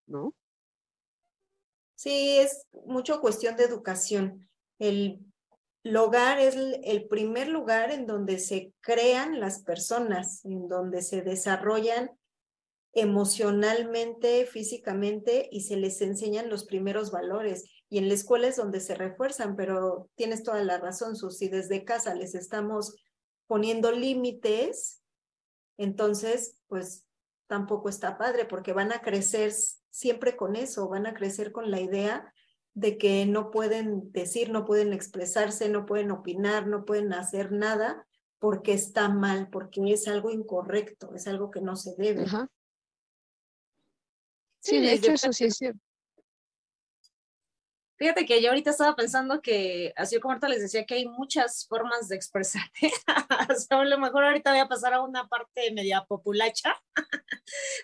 ¿no? 0.06 0.34
Sí, 1.96 2.38
es 2.38 2.66
mucho 2.84 3.20
cuestión 3.20 3.56
de 3.56 3.64
educación. 3.64 4.48
El 4.78 5.18
el 5.84 5.96
hogar 5.96 6.38
es 6.38 6.56
el 6.56 7.06
primer 7.08 7.48
lugar 7.48 7.90
en 7.90 8.06
donde 8.06 8.38
se 8.38 8.72
crean 8.80 9.40
las 9.40 9.62
personas, 9.62 10.44
en 10.44 10.68
donde 10.68 11.02
se 11.02 11.22
desarrollan 11.22 12.10
emocionalmente, 12.92 14.44
físicamente 14.46 15.48
y 15.52 15.62
se 15.62 15.76
les 15.76 16.00
enseñan 16.00 16.50
los 16.50 16.64
primeros 16.64 17.10
valores. 17.10 17.64
Y 17.88 17.98
en 17.98 18.08
la 18.08 18.14
escuela 18.14 18.48
es 18.48 18.56
donde 18.56 18.80
se 18.80 18.94
refuerzan, 18.94 19.56
pero 19.56 20.10
tienes 20.14 20.42
toda 20.42 20.62
la 20.62 20.78
razón, 20.78 21.16
Susi, 21.16 21.48
desde 21.48 21.84
casa 21.84 22.14
les 22.14 22.34
estamos 22.34 22.96
poniendo 23.46 23.92
límites, 23.92 25.02
entonces, 25.78 26.58
pues 26.66 27.06
tampoco 27.46 27.88
está 27.88 28.18
padre 28.18 28.44
porque 28.44 28.72
van 28.72 28.92
a 28.92 29.00
crecer 29.00 29.54
siempre 29.90 30.36
con 30.36 30.56
eso, 30.56 30.88
van 30.88 31.06
a 31.06 31.14
crecer 31.14 31.52
con 31.52 31.70
la 31.70 31.80
idea 31.80 32.34
de 32.78 32.96
que 32.96 33.26
no 33.26 33.50
pueden 33.50 34.12
decir, 34.12 34.50
no 34.50 34.64
pueden 34.64 34.92
expresarse, 34.92 35.68
no 35.68 35.84
pueden 35.84 36.10
opinar, 36.10 36.66
no 36.66 36.84
pueden 36.84 37.12
hacer 37.12 37.50
nada 37.50 38.06
porque 38.38 38.72
está 38.72 39.08
mal, 39.08 39.48
porque 39.50 39.92
es 39.92 40.06
algo 40.06 40.30
incorrecto, 40.30 41.12
es 41.14 41.26
algo 41.26 41.50
que 41.50 41.60
no 41.60 41.74
se 41.74 41.94
debe. 41.96 42.26
Sí, 44.60 44.80
de 44.80 44.92
hecho 44.92 45.12
eso 45.12 45.32
sí 45.32 45.46
es 45.46 45.56
cierto. 45.56 45.87
Fíjate 47.98 48.26
que 48.26 48.40
yo 48.40 48.50
ahorita 48.50 48.70
estaba 48.70 48.94
pensando 48.94 49.42
que, 49.42 49.92
así 49.96 50.20
como 50.20 50.30
ahorita 50.30 50.48
les 50.48 50.60
decía, 50.60 50.86
que 50.86 50.94
hay 50.94 51.08
muchas 51.08 51.66
formas 51.66 52.06
de 52.06 52.14
expresarte. 52.14 52.92
a 53.70 53.84
lo 53.84 53.98
mejor 53.98 54.24
ahorita 54.24 54.52
voy 54.52 54.60
a 54.60 54.68
pasar 54.68 54.94
a 54.94 55.02
una 55.02 55.26
parte 55.26 55.72
media 55.72 56.04
populacha. 56.04 56.76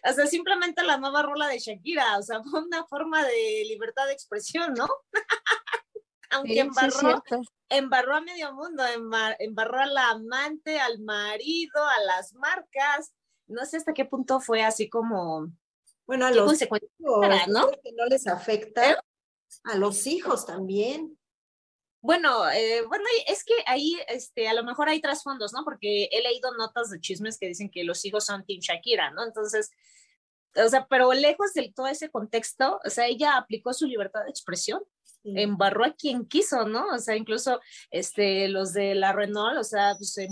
o 0.08 0.12
sea, 0.12 0.26
simplemente 0.26 0.84
la 0.84 0.98
nueva 0.98 1.22
rola 1.22 1.48
de 1.48 1.58
Shakira, 1.58 2.16
o 2.16 2.22
sea, 2.22 2.44
fue 2.44 2.62
una 2.62 2.86
forma 2.86 3.24
de 3.24 3.64
libertad 3.66 4.06
de 4.06 4.12
expresión, 4.12 4.74
¿no? 4.74 4.86
Aunque 6.30 6.60
embarró, 6.60 7.22
embarró 7.68 8.14
a 8.14 8.20
medio 8.20 8.54
mundo, 8.54 8.84
embarró 9.40 9.80
a 9.80 9.86
la 9.86 10.10
amante, 10.10 10.78
al 10.78 11.00
marido, 11.00 11.84
a 11.84 12.04
las 12.04 12.34
marcas. 12.34 13.12
No 13.48 13.64
sé 13.66 13.78
hasta 13.78 13.92
qué 13.92 14.04
punto 14.04 14.40
fue 14.40 14.62
así 14.62 14.88
como... 14.88 15.48
Bueno, 16.06 16.26
a 16.26 16.30
los 16.30 16.60
hijos, 16.60 16.80
¿no? 16.98 17.70
que 17.82 17.92
no 17.92 18.06
les 18.06 18.26
afecta. 18.26 19.02
A 19.62 19.76
los 19.76 20.06
hijos 20.06 20.46
también. 20.46 21.16
Bueno, 22.00 22.50
eh, 22.50 22.82
bueno, 22.86 23.04
es 23.26 23.44
que 23.44 23.54
ahí, 23.66 23.96
este, 24.08 24.46
a 24.48 24.52
lo 24.54 24.62
mejor 24.62 24.90
hay 24.90 25.00
trasfondos, 25.00 25.54
¿no? 25.54 25.64
Porque 25.64 26.08
he 26.12 26.22
leído 26.22 26.52
notas 26.52 26.90
de 26.90 27.00
chismes 27.00 27.38
que 27.38 27.48
dicen 27.48 27.70
que 27.70 27.84
los 27.84 28.04
hijos 28.04 28.26
son 28.26 28.44
Team 28.44 28.60
Shakira, 28.60 29.10
¿no? 29.12 29.24
Entonces, 29.24 29.70
o 30.54 30.68
sea, 30.68 30.86
pero 30.86 31.12
lejos 31.12 31.54
de 31.54 31.72
todo 31.74 31.86
ese 31.86 32.10
contexto, 32.10 32.78
o 32.84 32.90
sea, 32.90 33.06
ella 33.06 33.36
aplicó 33.36 33.72
su 33.72 33.86
libertad 33.86 34.24
de 34.24 34.30
expresión, 34.30 34.82
embarró 35.24 35.84
a 35.84 35.94
quien 35.94 36.26
quiso, 36.26 36.66
¿no? 36.66 36.86
O 36.88 36.98
sea, 36.98 37.16
incluso 37.16 37.60
este, 37.90 38.48
los 38.48 38.74
de 38.74 38.94
la 38.94 39.12
Renault, 39.12 39.58
o 39.58 39.64
sea, 39.64 39.94
pues, 39.96 40.12
se 40.12 40.28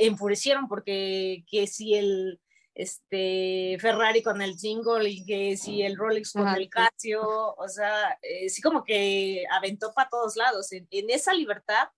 enfurecieron 0.00 0.68
porque 0.68 1.44
que 1.50 1.66
si 1.66 1.94
el 1.94 2.40
este 2.78 3.76
Ferrari 3.80 4.22
con 4.22 4.40
el 4.40 4.56
jingle 4.56 5.10
y 5.10 5.26
que 5.26 5.56
si 5.56 5.82
el 5.82 5.96
Rolex 5.96 6.32
con 6.32 6.46
el 6.46 6.70
Casio, 6.70 7.22
o 7.56 7.68
sea, 7.68 8.16
eh, 8.22 8.48
sí 8.48 8.62
como 8.62 8.84
que 8.84 9.42
aventó 9.50 9.92
para 9.92 10.08
todos 10.08 10.36
lados. 10.36 10.70
En, 10.70 10.86
esa 11.10 11.34
libertad 11.34 11.88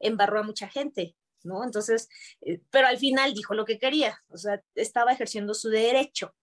embarró 0.00 0.40
a 0.40 0.42
mucha 0.42 0.68
gente, 0.68 1.16
¿no? 1.44 1.62
Entonces, 1.62 2.08
eh, 2.40 2.60
pero 2.70 2.88
al 2.88 2.98
final 2.98 3.32
dijo 3.32 3.54
lo 3.54 3.64
que 3.64 3.78
quería, 3.78 4.20
o 4.28 4.36
sea, 4.36 4.60
estaba 4.74 5.12
ejerciendo 5.12 5.54
su 5.54 5.68
derecho, 5.68 6.34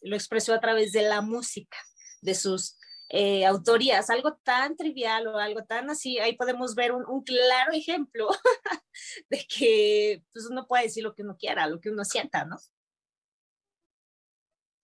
lo 0.00 0.16
expresó 0.16 0.54
a 0.54 0.60
través 0.60 0.92
de 0.92 1.02
la 1.02 1.20
música, 1.20 1.76
de 2.22 2.34
sus 2.34 2.78
eh, 3.10 3.44
autorías, 3.44 4.08
algo 4.08 4.38
tan 4.44 4.78
trivial 4.78 5.26
o 5.26 5.38
algo 5.38 5.62
tan 5.64 5.90
así, 5.90 6.18
ahí 6.20 6.36
podemos 6.36 6.74
ver 6.74 6.92
un, 6.92 7.04
un 7.06 7.22
claro 7.22 7.72
ejemplo 7.72 8.28
de 9.28 9.46
que 9.46 10.24
pues 10.32 10.46
uno 10.46 10.66
puede 10.66 10.84
decir 10.84 11.04
lo 11.04 11.14
que 11.14 11.22
uno 11.22 11.36
quiera, 11.38 11.66
lo 11.66 11.82
que 11.82 11.90
uno 11.90 12.02
sienta, 12.02 12.46
¿no? 12.46 12.56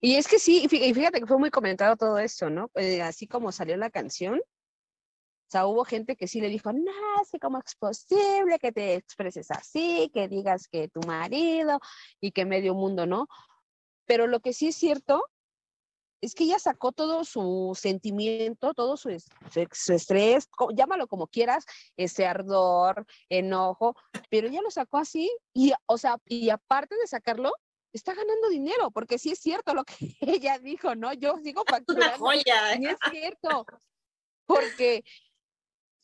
Y 0.05 0.17
es 0.17 0.27
que 0.27 0.41
sí, 0.41 0.65
y 0.65 0.69
fíjate 0.69 1.21
que 1.21 1.27
fue 1.27 1.39
muy 1.39 1.51
comentado 1.51 1.97
todo 1.97 2.19
esto, 2.19 2.51
¿no? 2.51 2.73
Eh, 2.75 3.01
así 3.03 3.29
como 3.29 3.53
salió 3.53 3.77
la 3.77 3.89
canción, 3.89 4.41
o 4.41 5.51
sea, 5.53 5.67
hubo 5.67 5.85
gente 5.85 6.17
que 6.17 6.27
sí 6.27 6.41
le 6.41 6.49
dijo, 6.49 6.73
no, 6.73 6.91
sé 7.31 7.39
cómo 7.39 7.59
es 7.65 7.77
posible 7.77 8.59
que 8.59 8.73
te 8.73 8.95
expreses 8.95 9.51
así, 9.53 10.11
que 10.13 10.27
digas 10.27 10.67
que 10.67 10.89
tu 10.89 11.01
marido 11.03 11.79
y 12.21 12.33
que 12.33 12.45
medio 12.45 12.75
mundo, 12.75 13.07
¿no? 13.07 13.29
Pero 14.05 14.27
lo 14.27 14.41
que 14.41 14.53
sí 14.53 14.69
es 14.69 14.77
cierto 14.77 15.25
es 16.21 16.35
que 16.35 16.45
ella 16.45 16.59
sacó 16.59 16.91
todo 16.91 17.25
su 17.25 17.79
sentimiento, 17.79 18.75
todo 18.75 18.97
su, 18.97 19.11
su, 19.73 19.93
estrés, 19.93 20.49
llámalo 20.75 21.07
como 21.07 21.29
quieras, 21.29 21.65
ese 21.97 22.27
ardor, 22.27 23.07
enojo, 23.29 23.95
pero 24.31 24.49
ella 24.49 24.63
lo 24.63 24.71
sacó 24.73 24.99
así 24.99 25.31
y, 25.55 25.73
o 25.87 25.97
sea, 25.97 26.17
y 26.27 26.51
aparte 26.51 26.97
de 26.97 27.07
sacarlo, 27.07 27.53
está 27.93 28.15
ganando 28.15 28.49
dinero, 28.49 28.91
porque 28.91 29.19
sí 29.19 29.31
es 29.31 29.39
cierto 29.39 29.75
lo 29.75 29.85
que 29.85 29.95
ella 30.21 30.59
dijo, 30.59 30.95
¿no? 30.95 31.13
Yo 31.13 31.39
sigo 31.43 31.65
facturando. 31.67 32.19
joya. 32.19 32.77
Y 32.79 32.87
es 32.87 32.97
cierto, 33.11 33.67
porque 34.47 35.05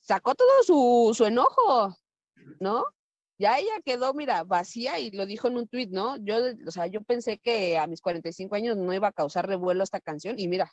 sacó 0.01 0.35
todo 0.35 0.63
su, 0.63 1.15
su 1.15 1.25
enojo, 1.25 1.97
¿no? 2.61 2.85
Ya 3.41 3.59
ella 3.59 3.81
quedó, 3.85 4.15
mira, 4.15 4.43
vacía 4.43 4.99
y 4.99 5.13
lo 5.13 5.25
dijo 5.25 5.47
en 5.47 5.59
un 5.59 5.69
tuit, 5.69 5.91
¿no? 5.91 6.17
Yo, 6.17 6.37
o 6.67 6.71
sea, 6.73 6.89
yo 6.89 7.03
pensé 7.03 7.39
que 7.39 7.79
a 7.79 7.87
mis 7.87 8.01
45 8.01 8.55
años 8.57 8.77
no 8.77 8.93
iba 8.93 9.09
a 9.09 9.13
causar 9.13 9.47
revuelo 9.47 9.85
esta 9.85 10.01
canción 10.01 10.39
y 10.39 10.49
mira, 10.49 10.73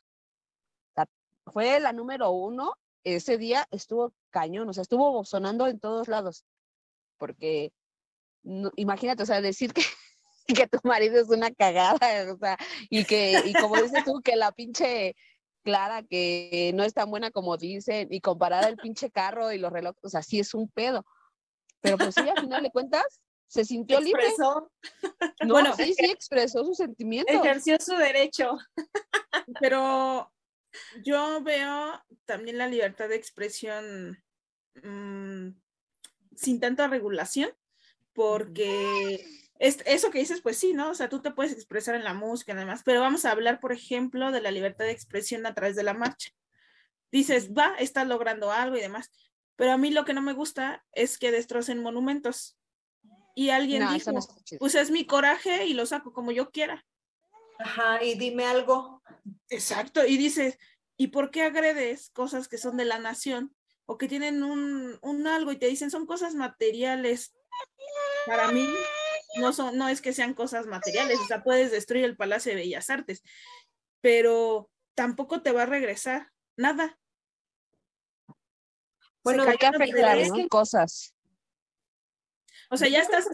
fue 1.45 1.79
la 1.79 1.93
número 1.93 2.31
uno, 2.31 2.73
ese 3.03 3.37
día 3.37 3.67
estuvo 3.71 4.13
cañón, 4.31 4.67
o 4.69 4.73
sea, 4.73 4.81
estuvo 4.81 5.23
sonando 5.23 5.67
en 5.67 5.79
todos 5.79 6.07
lados, 6.07 6.43
porque 7.17 7.71
imagínate, 8.75 9.23
o 9.23 9.25
sea, 9.25 9.41
decir 9.41 9.73
que 9.73 9.83
que 10.63 10.67
tu 10.67 10.79
marido 10.83 11.19
es 11.19 11.29
una 11.29 11.51
cagada, 11.51 12.33
o 12.33 12.37
sea, 12.37 12.57
y 12.89 13.05
que, 13.05 13.41
y 13.45 13.53
como 13.53 13.75
dices 13.81 14.03
tú, 14.03 14.21
que 14.21 14.35
la 14.35 14.51
pinche 14.51 15.15
Clara 15.63 16.03
que 16.03 16.71
no 16.75 16.83
es 16.83 16.93
tan 16.93 17.09
buena 17.09 17.31
como 17.31 17.57
dicen, 17.57 18.07
y 18.11 18.21
comparar 18.21 18.69
el 18.69 18.77
pinche 18.77 19.09
carro 19.09 19.51
y 19.51 19.57
los 19.57 19.71
relojes, 19.71 20.03
o 20.03 20.09
sea, 20.09 20.21
sí 20.21 20.39
es 20.39 20.53
un 20.53 20.69
pedo. 20.69 21.03
Pero 21.81 21.97
pues 21.97 22.13
sí, 22.15 22.21
al 22.21 22.39
final 22.39 22.61
de 22.61 22.71
cuentas, 22.71 23.19
se 23.47 23.65
sintió 23.65 23.99
expresó. 23.99 24.69
libre. 25.01 25.33
No, 25.45 25.53
bueno, 25.53 25.75
sí, 25.75 25.93
sí, 25.93 26.05
expresó 26.05 26.63
su 26.63 26.73
sentimiento. 26.73 27.31
Ejerció 27.31 27.77
su 27.79 27.95
derecho. 27.95 28.57
Pero 29.59 30.31
yo 31.03 31.41
veo 31.41 32.03
también 32.25 32.57
la 32.57 32.67
libertad 32.67 33.09
de 33.09 33.15
expresión 33.15 34.23
mm, 34.83 35.49
sin 36.35 36.59
tanta 36.59 36.87
regulación, 36.87 37.51
porque 38.13 39.25
eso 39.59 40.11
que 40.11 40.19
dices, 40.19 40.41
pues 40.41 40.57
sí, 40.57 40.73
¿no? 40.73 40.89
O 40.89 40.95
sea, 40.95 41.09
tú 41.09 41.21
te 41.21 41.31
puedes 41.31 41.53
expresar 41.53 41.95
en 41.95 42.03
la 42.03 42.13
música 42.13 42.53
y 42.53 42.55
demás, 42.55 42.81
pero 42.83 43.01
vamos 43.01 43.25
a 43.25 43.31
hablar, 43.31 43.59
por 43.59 43.71
ejemplo, 43.71 44.31
de 44.31 44.41
la 44.41 44.51
libertad 44.51 44.85
de 44.85 44.91
expresión 44.91 45.45
a 45.45 45.53
través 45.53 45.75
de 45.75 45.83
la 45.83 45.93
marcha. 45.93 46.31
Dices, 47.11 47.51
va, 47.53 47.75
estás 47.79 48.07
logrando 48.07 48.51
algo 48.51 48.75
y 48.75 48.81
demás, 48.81 49.11
pero 49.55 49.71
a 49.71 49.77
mí 49.77 49.91
lo 49.91 50.03
que 50.03 50.13
no 50.13 50.21
me 50.21 50.33
gusta 50.33 50.85
es 50.91 51.17
que 51.17 51.31
destrocen 51.31 51.81
monumentos. 51.81 52.57
Y 53.35 53.49
alguien 53.49 53.87
dijo, 53.93 54.11
pues 54.59 54.75
es 54.75 54.91
mi 54.91 55.05
coraje 55.05 55.65
y 55.65 55.73
lo 55.73 55.85
saco 55.85 56.13
como 56.13 56.31
yo 56.31 56.51
quiera. 56.51 56.85
Ajá, 57.59 58.03
y 58.03 58.15
dime 58.15 58.45
algo. 58.45 59.01
Exacto, 59.49 60.05
y 60.05 60.17
dices, 60.17 60.57
¿Y 60.97 61.07
por 61.07 61.31
qué 61.31 61.43
agredes 61.43 62.09
cosas 62.11 62.47
que 62.47 62.57
son 62.57 62.77
de 62.77 62.85
la 62.85 62.99
nación 62.99 63.53
o 63.85 63.97
que 63.97 64.07
tienen 64.07 64.43
un, 64.43 64.97
un 65.01 65.27
algo 65.27 65.51
y 65.51 65.57
te 65.57 65.67
dicen 65.67 65.91
son 65.91 66.05
cosas 66.05 66.35
materiales? 66.35 67.33
Para 68.25 68.51
mí 68.51 68.67
no, 69.35 69.53
son, 69.53 69.77
no 69.77 69.87
es 69.87 70.01
que 70.01 70.13
sean 70.13 70.33
cosas 70.33 70.65
materiales, 70.65 71.19
o 71.19 71.25
sea, 71.25 71.43
puedes 71.43 71.71
destruir 71.71 72.05
el 72.05 72.17
Palacio 72.17 72.51
de 72.51 72.57
Bellas 72.57 72.89
Artes, 72.89 73.23
pero 74.01 74.69
tampoco 74.95 75.41
te 75.41 75.51
va 75.51 75.63
a 75.63 75.67
regresar 75.67 76.31
nada. 76.57 76.97
Bueno, 79.23 79.43
hay 79.43 79.57
que 79.57 79.65
afectar 79.65 80.17
cosas. 80.49 81.15
O 82.69 82.77
sea, 82.77 82.87
ya 82.87 82.99
estás 82.99 83.27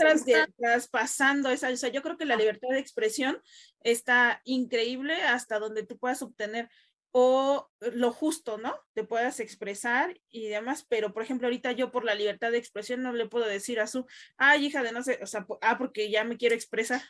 traspasando 0.57 1.49
esa, 1.49 1.69
o 1.69 1.77
sea, 1.77 1.89
yo 1.89 2.01
creo 2.01 2.17
que 2.17 2.25
la 2.25 2.35
libertad 2.35 2.69
de 2.69 2.79
expresión 2.79 3.41
está 3.81 4.41
increíble 4.45 5.21
hasta 5.23 5.59
donde 5.59 5.83
tú 5.83 5.97
puedas 5.97 6.21
obtener 6.21 6.69
o 7.11 7.69
lo 7.79 8.11
justo, 8.11 8.57
¿no? 8.57 8.75
Te 8.93 9.03
puedas 9.03 9.39
expresar 9.39 10.19
y 10.29 10.47
demás, 10.47 10.85
pero 10.87 11.13
por 11.13 11.23
ejemplo, 11.23 11.47
ahorita 11.47 11.73
yo 11.73 11.91
por 11.91 12.05
la 12.05 12.15
libertad 12.15 12.51
de 12.51 12.57
expresión 12.57 13.01
no 13.01 13.11
le 13.13 13.27
puedo 13.27 13.45
decir 13.45 13.79
a 13.79 13.87
su, 13.87 14.05
ay, 14.37 14.65
hija 14.65 14.81
de 14.83 14.91
no 14.91 15.03
sé, 15.03 15.19
o 15.21 15.27
sea, 15.27 15.45
ah, 15.61 15.77
porque 15.77 16.09
ya 16.09 16.23
me 16.23 16.37
quiero 16.37 16.55
expresar. 16.55 17.01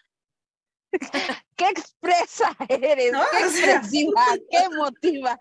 ¿Qué 1.55 1.70
expresa 1.70 2.55
eres? 2.67 3.12
¿Qué 3.31 3.39
expresiva? 3.39 4.25
¿Qué 4.50 4.58
emotiva? 4.58 5.39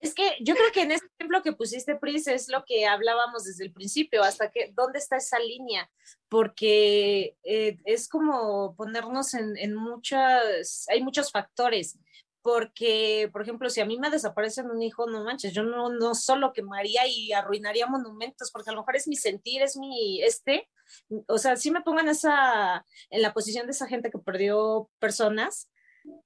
Es 0.00 0.14
que 0.14 0.36
yo 0.40 0.54
creo 0.54 0.72
que 0.72 0.82
en 0.82 0.92
este 0.92 1.06
ejemplo 1.18 1.42
que 1.42 1.52
pusiste, 1.52 1.96
Pris, 1.96 2.26
es 2.26 2.48
lo 2.48 2.64
que 2.64 2.86
hablábamos 2.86 3.44
desde 3.44 3.64
el 3.64 3.72
principio, 3.72 4.22
hasta 4.22 4.50
que, 4.50 4.72
¿dónde 4.74 4.98
está 4.98 5.16
esa 5.16 5.38
línea? 5.38 5.90
Porque 6.30 7.36
eh, 7.42 7.76
es 7.84 8.08
como 8.08 8.74
ponernos 8.76 9.34
en, 9.34 9.58
en 9.58 9.74
muchas, 9.74 10.86
hay 10.88 11.02
muchos 11.02 11.30
factores, 11.30 11.98
porque, 12.42 13.28
por 13.32 13.42
ejemplo, 13.42 13.68
si 13.70 13.80
a 13.80 13.86
mí 13.86 13.98
me 13.98 14.10
desaparecen 14.10 14.70
un 14.70 14.82
hijo, 14.82 15.06
no 15.06 15.24
manches, 15.24 15.52
yo 15.52 15.62
no, 15.62 15.90
no 15.90 16.14
solo 16.14 16.52
quemaría 16.52 17.06
y 17.06 17.32
arruinaría 17.32 17.86
monumentos, 17.86 18.50
porque 18.50 18.70
a 18.70 18.72
lo 18.72 18.80
mejor 18.80 18.96
es 18.96 19.08
mi 19.08 19.16
sentir, 19.16 19.62
es 19.62 19.76
mi, 19.76 20.22
este, 20.22 20.68
o 21.26 21.38
sea, 21.38 21.56
si 21.56 21.70
me 21.70 21.82
pongan 21.82 22.08
esa, 22.08 22.84
en 23.10 23.22
la 23.22 23.32
posición 23.32 23.66
de 23.66 23.72
esa 23.72 23.86
gente 23.86 24.10
que 24.10 24.18
perdió 24.18 24.90
personas, 24.98 25.70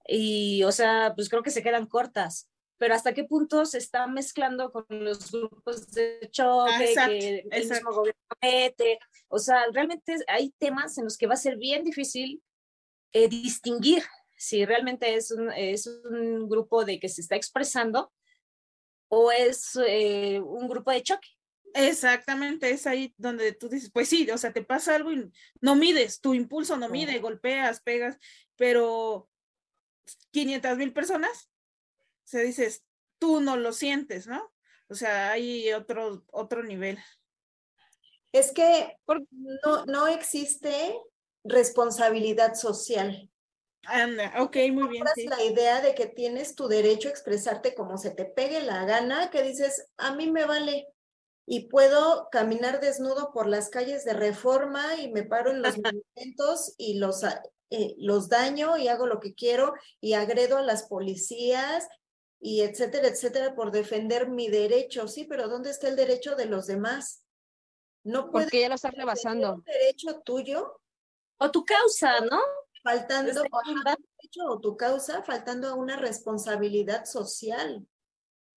y, 0.07 0.63
o 0.65 0.73
sea, 0.73 1.13
pues 1.17 1.29
creo 1.29 1.43
que 1.43 1.51
se 1.51 1.63
quedan 1.63 1.87
cortas 1.87 2.49
pero 2.83 2.97
hasta 2.97 3.15
qué 3.15 3.23
punto 3.23 3.65
se 3.65 3.79
está 3.79 4.09
mezclando 4.09 4.73
con 4.73 4.85
los 4.89 5.31
grupos 5.31 5.89
de 5.93 6.29
choque 6.33 6.93
que 6.93 7.45
el 7.53 7.69
mismo 7.69 7.93
gobierno 7.93 8.21
mete. 8.43 8.99
O 9.29 9.39
sea, 9.39 9.67
realmente 9.73 10.17
hay 10.27 10.53
temas 10.59 10.99
en 10.99 11.05
los 11.05 11.17
que 11.17 11.29
va 11.29 11.35
a 11.35 11.37
ser 11.37 11.59
bien 11.59 11.85
difícil 11.85 12.43
eh, 13.13 13.29
distinguir 13.29 14.03
si 14.43 14.65
realmente 14.65 15.15
es 15.15 15.31
un, 15.31 15.51
es 15.53 15.87
un 15.87 16.49
grupo 16.49 16.85
de 16.85 16.99
que 16.99 17.09
se 17.09 17.21
está 17.21 17.37
expresando 17.37 18.13
o 19.09 19.31
es 19.31 19.79
eh, 19.87 20.41
un 20.41 20.69
grupo 20.69 20.91
de 20.91 21.03
choque. 21.03 21.29
Exactamente, 21.75 22.71
es 22.71 22.87
ahí 22.87 23.15
donde 23.17 23.53
tú 23.53 23.69
dices, 23.69 23.91
pues 23.91 24.09
sí, 24.09 24.31
o 24.31 24.37
sea, 24.37 24.53
te 24.53 24.63
pasa 24.63 24.95
algo 24.95 25.13
y 25.13 25.31
no 25.61 25.75
mides, 25.75 26.21
tu 26.21 26.35
impulso 26.35 26.77
no 26.77 26.89
mide, 26.89 27.19
golpeas, 27.19 27.81
pegas, 27.81 28.19
pero 28.57 29.29
500 30.33 30.77
mil 30.77 30.93
personas 30.93 31.53
o 32.25 32.29
sea, 32.29 32.41
dices, 32.41 32.85
tú 33.19 33.41
no 33.41 33.57
lo 33.57 33.73
sientes, 33.73 34.27
¿no? 34.27 34.53
O 34.89 34.95
sea, 34.95 35.33
hay 35.33 35.73
otro, 35.73 36.25
otro 36.33 36.63
nivel. 36.63 36.99
Es 38.33 38.53
que 38.53 38.97
no, 39.65 39.85
no 39.87 40.07
existe 40.07 40.99
responsabilidad 41.45 42.55
social. 42.55 43.31
Anda, 43.85 44.33
ok, 44.41 44.57
muy 44.73 44.89
bien. 44.89 45.05
Sí. 45.15 45.27
La 45.27 45.43
idea 45.43 45.81
de 45.81 45.95
que 45.95 46.07
tienes 46.07 46.55
tu 46.55 46.69
derecho 46.69 47.09
a 47.09 47.11
expresarte 47.11 47.75
como 47.75 47.99
se 47.99 48.11
te 48.11 48.25
pegue 48.25 48.61
la 48.61 48.85
gana, 48.85 49.31
que 49.31 49.43
dices, 49.43 49.89
a 49.97 50.15
mí 50.15 50.31
me 50.31 50.45
vale 50.45 50.87
y 51.47 51.69
puedo 51.69 52.29
caminar 52.31 52.81
desnudo 52.81 53.33
por 53.33 53.49
las 53.49 53.69
calles 53.69 54.05
de 54.05 54.13
reforma 54.13 54.97
y 54.97 55.11
me 55.11 55.25
paro 55.25 55.51
en 55.51 55.63
los 55.63 55.75
monumentos 56.17 56.75
y 56.79 56.99
los, 56.99 57.25
eh, 57.71 57.95
los 57.99 58.29
daño 58.29 58.77
y 58.77 58.89
hago 58.89 59.07
lo 59.07 59.19
que 59.19 59.35
quiero 59.35 59.75
y 60.01 60.15
agredo 60.15 60.59
a 60.59 60.63
las 60.63 60.85
policías 60.85 61.89
y 62.41 62.63
etcétera, 62.63 63.09
etcétera, 63.09 63.55
por 63.55 63.71
defender 63.71 64.29
mi 64.29 64.49
derecho. 64.49 65.09
Sí, 65.09 65.25
pero 65.25 65.49
¿dónde 65.49 65.71
está 65.71 65.89
el 65.89 65.97
derecho 65.97 66.35
de 66.35 66.47
los 66.47 66.67
demás? 66.67 67.25
No 68.05 68.31
Porque 68.31 68.61
ya 68.61 68.69
lo 68.69 68.75
estás 68.75 68.95
rebasando. 68.95 69.55
Un 69.55 69.65
derecho 69.65 70.21
tuyo. 70.25 70.81
O 71.39 71.51
tu 71.51 71.65
causa, 71.65 72.21
¿no? 72.21 72.41
Faltando 72.83 73.43
a 73.43 73.97
derecho 73.97 74.45
o 74.49 74.61
tu 74.61 74.77
causa, 74.77 75.23
faltando 75.23 75.69
a 75.69 75.75
una 75.75 75.97
responsabilidad 75.97 77.05
social. 77.05 77.87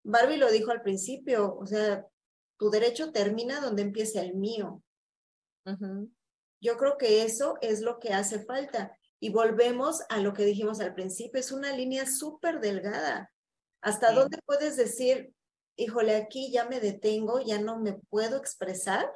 Barbie 0.03 0.37
lo 0.37 0.51
dijo 0.51 0.71
al 0.71 0.81
principio, 0.81 1.55
o 1.57 1.65
sea, 1.65 2.05
tu 2.57 2.69
derecho 2.69 3.11
termina 3.11 3.59
donde 3.59 3.83
empieza 3.83 4.21
el 4.21 4.35
mío. 4.35 4.81
Yo 6.61 6.77
creo 6.77 6.97
que 6.97 7.23
eso 7.23 7.57
es 7.61 7.81
lo 7.81 7.99
que 7.99 8.13
hace 8.13 8.43
falta. 8.43 8.97
Y 9.19 9.29
volvemos 9.29 10.01
a 10.09 10.19
lo 10.19 10.33
que 10.33 10.43
dijimos 10.43 10.79
al 10.79 10.93
principio, 10.93 11.39
es 11.39 11.51
una 11.51 11.71
línea 11.75 12.05
súper 12.05 12.59
delgada. 12.59 13.31
¿Hasta 13.81 14.11
dónde 14.11 14.39
puedes 14.45 14.77
decir, 14.77 15.33
híjole, 15.75 16.15
aquí 16.15 16.51
ya 16.51 16.65
me 16.67 16.79
detengo, 16.79 17.39
ya 17.39 17.59
no 17.59 17.79
me 17.79 17.93
puedo 18.09 18.37
expresar 18.37 19.11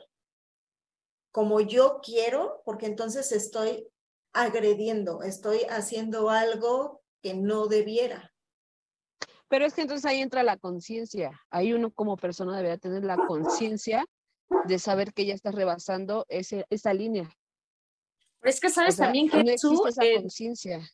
como 1.31 1.61
yo 1.61 1.99
quiero, 2.03 2.61
porque 2.65 2.87
entonces 2.87 3.31
estoy 3.31 3.87
agrediendo, 4.33 5.23
estoy 5.23 5.59
haciendo 5.69 6.29
algo 6.29 7.01
que 7.21 7.33
no 7.33 7.67
debiera. 7.67 8.33
Pero 9.47 9.65
es 9.65 9.73
que 9.73 9.81
entonces 9.81 10.05
ahí 10.05 10.21
entra 10.21 10.43
la 10.43 10.57
conciencia. 10.57 11.41
Ahí 11.49 11.73
uno 11.73 11.91
como 11.91 12.17
persona 12.17 12.55
debería 12.55 12.77
tener 12.77 13.03
la 13.03 13.17
conciencia 13.17 14.05
de 14.65 14.79
saber 14.79 15.13
que 15.13 15.25
ya 15.25 15.33
estás 15.33 15.55
rebasando 15.55 16.25
ese, 16.29 16.65
esa 16.69 16.93
línea. 16.93 17.29
Pero 18.39 18.49
es 18.49 18.59
que 18.59 18.69
sabes 18.69 18.97
también 18.97 19.29
que 19.29 19.43
no 19.43 19.51
esa 19.51 20.03
conciencia 20.21 20.87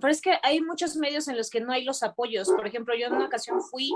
pero 0.00 0.10
es 0.10 0.20
que 0.20 0.38
hay 0.42 0.60
muchos 0.60 0.96
medios 0.96 1.28
en 1.28 1.36
los 1.36 1.50
que 1.50 1.60
no 1.60 1.72
hay 1.72 1.84
los 1.84 2.02
apoyos. 2.02 2.48
Por 2.48 2.66
ejemplo, 2.66 2.94
yo 2.94 3.06
en 3.06 3.14
una 3.14 3.26
ocasión 3.26 3.60
fui 3.62 3.92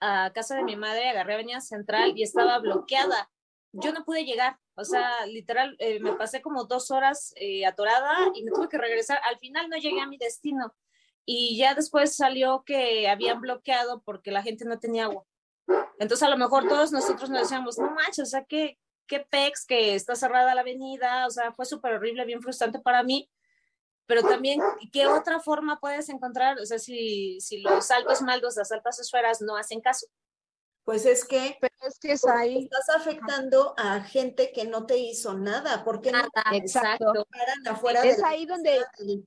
a 0.00 0.32
casa 0.34 0.56
de 0.56 0.64
mi 0.64 0.76
madre, 0.76 1.08
agarré 1.08 1.34
Avenida 1.34 1.60
Central 1.60 2.12
y 2.16 2.22
estaba 2.22 2.58
bloqueada. 2.58 3.30
Yo 3.72 3.92
no 3.92 4.04
pude 4.04 4.24
llegar, 4.24 4.58
o 4.74 4.84
sea, 4.84 5.26
literal, 5.26 5.76
eh, 5.78 6.00
me 6.00 6.14
pasé 6.14 6.40
como 6.40 6.64
dos 6.64 6.90
horas 6.90 7.34
eh, 7.36 7.66
atorada 7.66 8.30
y 8.34 8.42
me 8.42 8.50
tuve 8.52 8.68
que 8.68 8.78
regresar. 8.78 9.20
Al 9.24 9.38
final 9.38 9.68
no 9.68 9.76
llegué 9.76 10.00
a 10.00 10.06
mi 10.06 10.16
destino 10.16 10.74
y 11.24 11.56
ya 11.58 11.74
después 11.74 12.16
salió 12.16 12.64
que 12.64 13.08
habían 13.08 13.40
bloqueado 13.40 14.02
porque 14.02 14.30
la 14.30 14.42
gente 14.42 14.64
no 14.64 14.78
tenía 14.78 15.04
agua. 15.04 15.24
Entonces 15.98 16.26
a 16.26 16.30
lo 16.30 16.38
mejor 16.38 16.68
todos 16.68 16.90
nosotros 16.90 17.30
nos 17.30 17.42
decíamos, 17.42 17.78
no 17.78 17.90
manches, 17.90 18.20
o 18.20 18.30
sea, 18.30 18.44
qué, 18.44 18.78
qué 19.06 19.20
pex 19.20 19.66
que 19.66 19.94
está 19.94 20.14
cerrada 20.14 20.54
la 20.54 20.62
avenida, 20.62 21.26
o 21.26 21.30
sea, 21.30 21.52
fue 21.52 21.66
súper 21.66 21.94
horrible, 21.94 22.24
bien 22.24 22.42
frustrante 22.42 22.80
para 22.80 23.02
mí, 23.02 23.30
pero 24.06 24.22
también, 24.22 24.60
¿qué 24.92 25.06
otra 25.06 25.38
forma 25.40 25.78
puedes 25.78 26.08
encontrar? 26.08 26.58
O 26.58 26.66
sea, 26.66 26.78
si, 26.78 27.40
si 27.40 27.60
los 27.60 27.90
altos 27.90 28.20
maldos, 28.22 28.56
las 28.56 28.72
altas 28.72 28.98
esferas 28.98 29.40
no 29.40 29.56
hacen 29.56 29.80
caso. 29.80 30.06
Pues 30.84 31.06
es 31.06 31.24
que, 31.24 31.56
pero 31.60 31.74
es 31.86 31.98
que 31.98 32.12
es 32.12 32.24
ahí. 32.26 32.64
estás 32.64 32.88
afectando 32.96 33.72
a 33.76 34.00
gente 34.00 34.50
que 34.52 34.64
no 34.64 34.84
te 34.84 34.98
hizo 34.98 35.34
nada, 35.34 35.84
porque 35.84 36.10
no 36.10 36.28
exacto. 36.52 37.12
Afuera 37.66 38.02
es 38.02 38.22
ahí 38.22 38.46
donde 38.46 38.84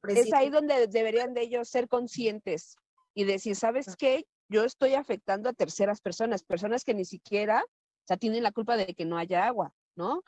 es 0.10 0.34
ahí 0.34 0.50
donde 0.50 0.88
deberían 0.88 1.34
de 1.34 1.44
ellos 1.44 1.70
ser 1.70 1.88
conscientes 1.88 2.76
y 3.14 3.24
decir, 3.24 3.56
¿sabes 3.56 3.96
qué? 3.96 4.28
Yo 4.50 4.66
estoy 4.66 4.96
afectando 4.96 5.50
a 5.50 5.54
terceras 5.54 6.02
personas, 6.02 6.44
personas 6.44 6.84
que 6.84 6.94
ni 6.94 7.06
siquiera, 7.06 7.64
o 7.64 8.08
sea, 8.08 8.18
tienen 8.18 8.44
la 8.44 8.52
culpa 8.52 8.76
de 8.76 8.94
que 8.94 9.06
no 9.06 9.18
haya 9.18 9.46
agua. 9.46 9.74
¿no? 9.96 10.22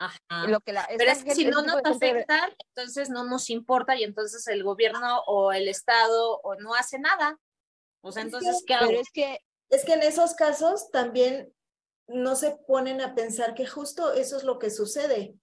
Lo 0.46 0.60
que 0.60 0.74
Pero 0.96 1.10
es 1.10 1.22
que 1.22 1.34
si 1.34 1.44
no 1.44 1.62
nos 1.62 1.82
afecta, 1.84 2.48
entonces 2.70 3.10
no 3.10 3.24
nos 3.24 3.50
importa 3.50 3.96
y 3.96 4.02
entonces 4.02 4.46
el 4.48 4.64
gobierno 4.64 5.20
o 5.26 5.52
el 5.52 5.68
Estado 5.68 6.40
o 6.42 6.54
no 6.56 6.74
hace 6.74 6.98
nada. 6.98 7.38
O 8.00 8.12
sea, 8.12 8.22
entonces, 8.22 8.64
¿qué 8.66 8.74
hago? 8.74 8.90
es 8.92 9.10
que... 9.12 9.40
Es 9.70 9.84
que 9.84 9.94
en 9.94 10.02
esos 10.02 10.34
casos 10.34 10.90
también 10.90 11.52
no 12.06 12.36
se 12.36 12.52
ponen 12.66 13.00
a 13.00 13.14
pensar 13.14 13.54
que 13.54 13.66
justo 13.66 14.14
eso 14.14 14.36
es 14.36 14.44
lo 14.44 14.58
que 14.58 14.70
sucede. 14.70 15.34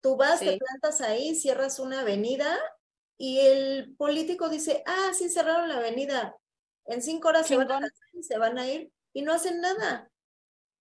Tú 0.00 0.16
vas, 0.16 0.40
te 0.40 0.58
plantas 0.58 1.00
ahí, 1.00 1.36
cierras 1.36 1.78
una 1.78 2.00
avenida 2.00 2.58
y 3.16 3.38
el 3.38 3.94
político 3.96 4.48
dice, 4.48 4.82
ah, 4.84 5.12
sí, 5.16 5.28
cerraron 5.28 5.68
la 5.68 5.76
avenida. 5.76 6.36
En 6.86 7.02
cinco 7.02 7.28
horas 7.28 7.46
se 7.46 7.56
van, 7.56 7.70
a, 7.70 7.88
se 8.20 8.38
van 8.38 8.58
a 8.58 8.68
ir 8.68 8.90
y 9.12 9.22
no 9.22 9.32
hacen 9.32 9.60
nada. 9.60 10.10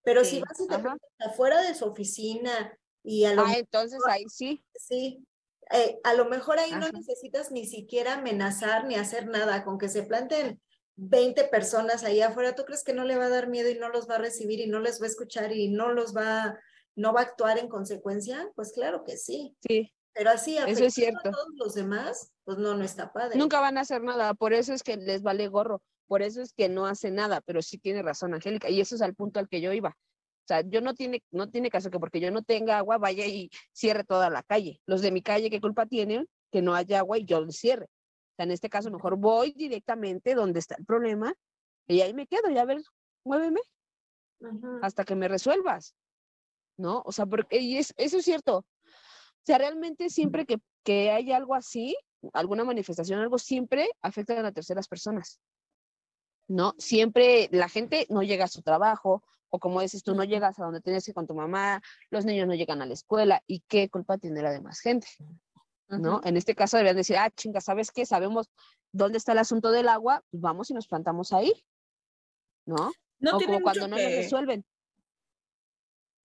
Pero 0.04 0.26
si 0.26 0.40
vas 0.40 0.60
y 0.60 0.68
te 0.68 1.26
afuera 1.26 1.62
de 1.62 1.76
su 1.76 1.86
oficina 1.86 2.76
y 3.04 3.26
a 3.26 3.36
lo 3.36 3.44
ah, 3.46 3.54
entonces 3.56 4.00
ahí 4.10 4.26
sí. 4.28 4.66
Sí, 4.74 5.24
eh, 5.70 6.00
a 6.04 6.16
lo 6.16 6.26
mejor 6.26 6.58
ahí 6.58 6.72
no 6.72 6.90
necesitas 6.90 7.52
ni 7.52 7.68
siquiera 7.68 8.16
amenazar 8.16 8.86
ni 8.86 8.96
hacer 8.96 9.28
nada, 9.28 9.64
con 9.64 9.78
que 9.78 9.90
se 9.90 10.02
planten 10.02 10.60
20 11.04 11.46
personas 11.46 12.04
ahí 12.04 12.22
afuera, 12.22 12.54
¿tú 12.54 12.64
crees 12.64 12.84
que 12.84 12.94
no 12.94 13.06
le 13.06 13.18
va 13.18 13.26
a 13.26 13.30
dar 13.30 13.50
miedo 13.50 13.70
y 13.72 13.76
no 13.76 13.90
los 13.90 14.08
va 14.08 14.16
a 14.16 14.20
recibir 14.20 14.60
y 14.60 14.68
no 14.68 14.80
les 14.80 15.02
va 15.02 15.06
a 15.06 15.10
escuchar 15.10 15.52
y 15.52 15.68
no 15.68 15.92
los 15.92 16.16
va, 16.16 16.60
no 16.96 17.12
va 17.12 17.22
a 17.22 17.24
actuar 17.24 17.58
en 17.58 17.70
consecuencia? 17.70 18.52
Pues 18.56 18.72
claro 18.72 19.04
que 19.04 19.18
sí. 19.18 19.56
Sí. 19.68 19.92
Pero 20.14 20.30
así, 20.30 20.58
eso 20.58 20.86
es 20.86 20.94
cierto. 20.94 21.30
a 21.30 21.32
todos 21.32 21.48
los 21.56 21.74
demás, 21.74 22.32
pues 22.44 22.60
no, 22.60 22.76
no 22.76 22.84
está 22.84 23.12
padre. 23.12 23.36
Nunca 23.36 23.60
van 23.60 23.80
a 23.80 23.82
hacer 23.82 24.04
nada, 24.04 24.36
por 24.36 24.54
eso 24.54 24.74
es 24.74 24.84
que 24.84 24.98
les 24.98 25.24
vale 25.24 25.48
gorro 25.48 25.82
Por 26.06 26.22
eso 26.22 26.42
es 26.42 26.54
que 26.54 26.70
no 26.70 26.86
hace 26.86 27.10
nada, 27.10 27.42
pero 27.42 27.64
sí 27.64 27.80
tiene 27.80 28.04
razón, 28.04 28.36
Angélica. 28.36 28.70
Y 28.70 28.80
eso 28.80 28.94
es 28.94 29.02
al 29.02 29.16
punto 29.16 29.40
al 29.40 29.50
que 29.50 29.60
yo 29.60 29.74
iba. 29.74 29.90
O 29.90 30.48
sea, 30.48 30.62
yo 30.62 30.82
no 30.82 30.94
tiene, 30.94 31.24
no 31.32 31.50
tiene 31.50 31.72
caso 31.72 31.90
que 31.90 32.00
porque 32.00 32.20
yo 32.20 32.30
no 32.30 32.44
tenga 32.44 32.78
agua 32.78 33.00
vaya 33.00 33.26
y 33.26 33.50
cierre 33.72 34.04
toda 34.04 34.30
la 34.30 34.44
calle. 34.44 34.82
Los 34.86 35.02
de 35.02 35.10
mi 35.10 35.24
calle, 35.24 35.50
¿qué 35.50 35.62
culpa 35.62 35.88
tienen 35.88 36.28
que 36.52 36.62
no 36.62 36.76
haya 36.76 37.00
agua 37.00 37.18
y 37.18 37.26
yo 37.26 37.42
lo 37.42 37.52
cierre? 37.52 37.88
Sea, 38.42 38.46
en 38.46 38.52
este 38.52 38.70
caso, 38.70 38.90
mejor 38.90 39.18
voy 39.18 39.52
directamente 39.52 40.34
donde 40.34 40.60
está 40.60 40.76
el 40.76 40.86
problema 40.86 41.32
y 41.88 42.02
ahí 42.02 42.14
me 42.14 42.26
quedo 42.26 42.50
y 42.50 42.58
a 42.58 42.66
ver, 42.66 42.82
muéveme 43.24 43.60
hasta 44.82 45.04
que 45.04 45.16
me 45.16 45.28
resuelvas. 45.28 45.96
¿No? 46.78 47.04
O 47.06 47.12
sea, 47.12 47.28
porque, 47.28 47.60
y 47.60 47.78
es, 47.78 47.94
eso 47.98 48.18
es 48.18 48.26
cierto. 48.26 48.58
O 48.58 49.46
sea, 49.46 49.60
realmente 49.60 50.10
siempre 50.10 50.48
que, 50.48 50.58
que 50.84 51.12
hay 51.12 51.32
algo 51.32 51.54
así, 51.54 51.96
alguna 52.34 52.64
manifestación, 52.64 53.20
algo, 53.20 53.38
siempre 53.38 53.88
afecta 54.02 54.40
a 54.40 54.42
las 54.42 54.54
terceras 54.54 54.88
personas. 54.88 55.40
¿No? 56.48 56.74
Siempre 56.80 57.48
la 57.52 57.70
gente 57.70 58.08
no 58.10 58.24
llega 58.24 58.46
a 58.46 58.48
su 58.48 58.64
trabajo, 58.64 59.24
o 59.50 59.60
como 59.60 59.82
dices 59.82 60.02
tú, 60.02 60.16
no 60.16 60.24
llegas 60.24 60.58
a 60.58 60.64
donde 60.64 60.82
tienes 60.82 61.06
que 61.06 61.12
ir 61.12 61.16
con 61.16 61.28
tu 61.28 61.36
mamá, 61.36 61.80
los 62.10 62.26
niños 62.26 62.48
no 62.48 62.56
llegan 62.56 62.82
a 62.82 62.88
la 62.88 62.94
escuela, 62.94 63.44
¿y 63.46 63.60
qué 63.68 63.90
culpa 63.90 64.18
tiene 64.18 64.42
la 64.42 64.52
demás 64.52 64.80
gente? 64.80 65.08
¿No? 66.00 66.22
En 66.24 66.38
este 66.38 66.56
caso 66.56 66.78
deberían 66.78 66.96
decir, 66.96 67.18
ah, 67.18 67.30
chinga, 67.30 67.60
¿sabes 67.60 67.92
qué? 67.92 68.06
Sabemos 68.06 68.50
dónde 68.94 69.18
está 69.18 69.34
el 69.34 69.40
asunto 69.40 69.72
del 69.72 69.90
agua, 69.90 70.24
pues 70.32 70.42
vamos 70.42 70.70
y 70.70 70.74
nos 70.74 70.88
plantamos 70.88 71.34
ahí, 71.34 71.54
¿no? 72.66 72.92
No 73.20 73.38
o 73.38 73.40
como 73.40 73.62
cuando 73.62 73.88
no 73.88 73.98
lo 73.98 74.04
resuelven. 74.04 74.66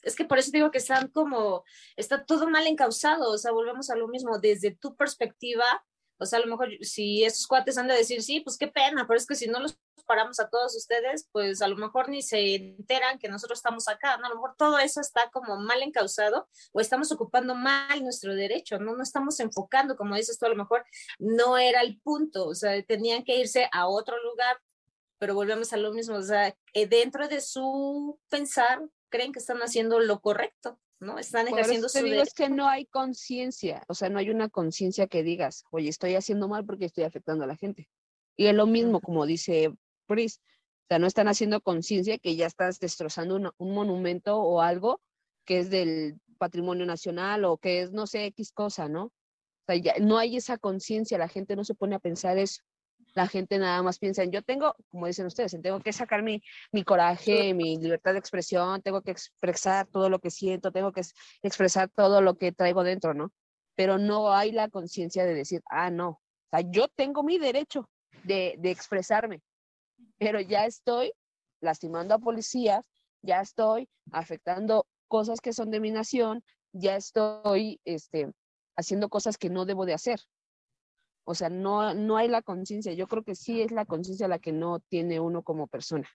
Es 0.03 0.15
que 0.15 0.25
por 0.25 0.39
eso 0.39 0.53
digo 0.53 0.71
que 0.71 0.79
están 0.79 1.09
como, 1.09 1.65
está 1.97 2.25
todo 2.25 2.49
mal 2.49 2.67
encausado, 2.67 3.33
o 3.33 3.39
sea, 3.39 3.51
volvemos 3.51 3.91
a 3.91 3.97
lo 3.97 4.07
mismo, 4.07 4.39
desde 4.39 4.71
tu 4.71 4.95
perspectiva, 4.95 5.85
o 6.19 6.27
sea, 6.27 6.39
a 6.39 6.43
lo 6.43 6.49
mejor 6.49 6.71
si 6.81 7.25
esos 7.25 7.47
cuates 7.47 7.79
han 7.79 7.89
de 7.89 7.95
decir, 7.95 8.23
sí, 8.23 8.41
pues 8.41 8.57
qué 8.57 8.69
pena, 8.69 9.07
pero 9.07 9.19
es 9.19 9.27
que 9.27 9.35
si 9.35 9.47
no 9.49 9.61
los 9.61 9.79
paramos 10.07 10.41
a 10.41 10.49
todos 10.49 10.75
ustedes, 10.77 11.29
pues 11.33 11.61
a 11.61 11.69
lo 11.69 11.77
mejor 11.77 12.09
ni 12.09 12.23
se 12.23 12.55
enteran 12.55 13.19
que 13.19 13.29
nosotros 13.29 13.59
estamos 13.59 13.89
acá, 13.89 14.17
¿no? 14.17 14.27
A 14.27 14.29
lo 14.29 14.37
mejor 14.37 14.55
todo 14.57 14.79
eso 14.79 15.01
está 15.01 15.31
como 15.31 15.57
mal 15.57 15.83
encausado 15.83 16.49
o 16.73 16.81
estamos 16.81 17.11
ocupando 17.13 17.55
mal 17.55 18.03
nuestro 18.03 18.35
derecho, 18.35 18.79
¿no? 18.79 18.97
No 18.97 19.03
estamos 19.03 19.39
enfocando, 19.41 19.97
como 19.97 20.15
dices 20.15 20.39
tú, 20.39 20.47
a 20.47 20.51
lo 20.51 20.57
mejor 20.57 20.85
no 21.19 21.59
era 21.59 21.81
el 21.81 22.01
punto, 22.01 22.47
o 22.47 22.55
sea, 22.55 22.81
tenían 22.85 23.25
que 23.25 23.37
irse 23.37 23.69
a 23.73 23.89
otro 23.89 24.17
lugar, 24.23 24.59
pero 25.19 25.35
volvemos 25.35 25.73
a 25.73 25.77
lo 25.77 25.93
mismo, 25.93 26.17
o 26.17 26.23
sea, 26.23 26.57
dentro 26.89 27.29
de 27.29 27.41
su 27.41 28.19
pensar, 28.29 28.81
creen 29.09 29.33
que 29.33 29.39
están 29.39 29.59
haciendo 29.59 29.99
lo 29.99 30.21
correcto, 30.21 30.79
¿no? 31.01 31.19
Están 31.19 31.47
ejerciendo 31.49 31.89
su 31.89 31.99
derecho. 32.11 32.23
es 32.29 32.35
que 32.35 32.49
no 32.49 32.69
hay 32.69 32.87
conciencia, 32.87 33.83
o 33.89 33.95
sea, 33.95 34.09
no 34.09 34.19
hay 34.19 34.31
una 34.31 34.49
conciencia 34.49 35.07
que 35.07 35.23
digas, 35.23 35.65
oye, 35.71 35.89
estoy 35.89 36.15
haciendo 36.15 36.49
mal 36.49 36.65
porque 36.65 36.87
estoy 36.87 37.05
afectando 37.05 37.45
a 37.45 37.47
la 37.47 37.57
gente. 37.57 37.89
Y 38.37 38.47
es 38.47 38.55
lo 38.55 38.67
mismo, 38.67 39.01
como 39.01 39.27
dice 39.27 39.73
Pris, 40.07 40.39
o 40.39 40.87
sea, 40.89 40.99
no 40.99 41.07
están 41.07 41.29
haciendo 41.29 41.61
conciencia 41.61 42.19
que 42.19 42.37
ya 42.37 42.47
estás 42.47 42.79
destrozando 42.79 43.37
una- 43.37 43.53
un 43.59 43.75
monumento 43.75 44.37
o 44.39 44.61
algo 44.61 45.01
que 45.45 45.59
es 45.61 45.71
del 45.71 46.21
patrimonio 46.39 46.87
nacional 46.87 47.45
o 47.45 47.57
que 47.59 47.81
es, 47.83 47.93
no 47.93 48.07
sé, 48.07 48.27
X 48.27 48.53
cosa, 48.53 48.89
¿no? 48.89 49.05
O 49.07 49.13
sea, 49.67 49.77
ya 49.77 49.95
no 50.01 50.19
hay 50.19 50.37
esa 50.37 50.59
conciencia, 50.59 51.19
la 51.19 51.29
gente 51.29 51.57
no 51.57 51.65
se 51.65 51.75
pone 51.75 51.97
a 51.97 51.99
pensar 51.99 52.39
eso. 52.39 52.63
La 53.17 53.27
gente 53.27 53.59
nada 53.59 53.83
más 53.83 53.99
piensa 53.99 54.23
en, 54.23 54.31
yo 54.31 54.43
tengo, 54.43 54.77
como 54.91 55.07
dicen 55.07 55.25
ustedes, 55.25 55.55
en 55.55 55.63
tengo 55.63 55.81
que 55.81 55.95
sacar 55.95 56.23
mi, 56.23 56.43
mi 56.71 56.85
coraje, 56.85 57.55
mi 57.55 57.79
libertad 57.79 58.13
de 58.13 58.19
expresión, 58.19 58.83
tengo 58.83 59.01
que 59.01 59.11
expresar 59.11 59.87
todo 59.87 60.11
lo 60.11 60.19
que 60.19 60.31
siento, 60.31 60.71
tengo 60.71 60.93
que 60.93 61.01
ex- 61.01 61.15
expresar 61.43 61.89
todo 61.89 62.21
lo 62.21 62.37
que 62.37 62.53
traigo 62.53 62.85
dentro, 62.85 63.15
¿no? 63.15 63.33
Pero 63.75 63.97
no 63.97 64.35
hay 64.35 64.53
la 64.53 64.69
conciencia 64.69 65.25
de 65.25 65.33
decir, 65.33 65.63
ah, 65.71 65.91
no, 65.91 66.09
o 66.11 66.21
sea, 66.51 66.61
yo 66.71 66.89
tengo 66.89 67.23
mi 67.23 67.39
derecho 67.39 67.89
de, 68.25 68.57
de 68.59 68.71
expresarme, 68.71 69.41
pero 70.19 70.39
ya 70.41 70.67
estoy 70.67 71.11
lastimando 71.63 72.15
a 72.15 72.19
policías, 72.19 72.85
ya 73.23 73.41
estoy 73.41 73.89
afectando 74.13 74.87
cosas 75.09 75.41
que 75.41 75.55
son 75.55 75.71
de 75.71 75.81
mi 75.81 75.91
nación, 75.91 76.45
ya 76.73 76.97
estoy 76.97 77.81
este, 77.87 78.31
haciendo 78.77 79.09
cosas 79.09 79.39
que 79.39 79.49
no 79.49 79.65
debo 79.65 79.87
de 79.87 79.95
hacer. 79.95 80.21
O 81.29 81.35
sea, 81.35 81.51
no, 81.51 81.93
no 81.93 82.17
hay 82.17 82.29
la 82.29 82.41
conciencia. 82.41 82.93
Yo 82.93 83.09
creo 83.09 83.25
que 83.25 83.35
sí 83.35 83.61
es 83.61 83.73
la 83.73 83.85
conciencia 83.85 84.29
la 84.29 84.39
que 84.39 84.53
no 84.53 84.79
tiene 84.79 85.19
uno 85.19 85.43
como 85.43 85.67
persona. 85.67 86.09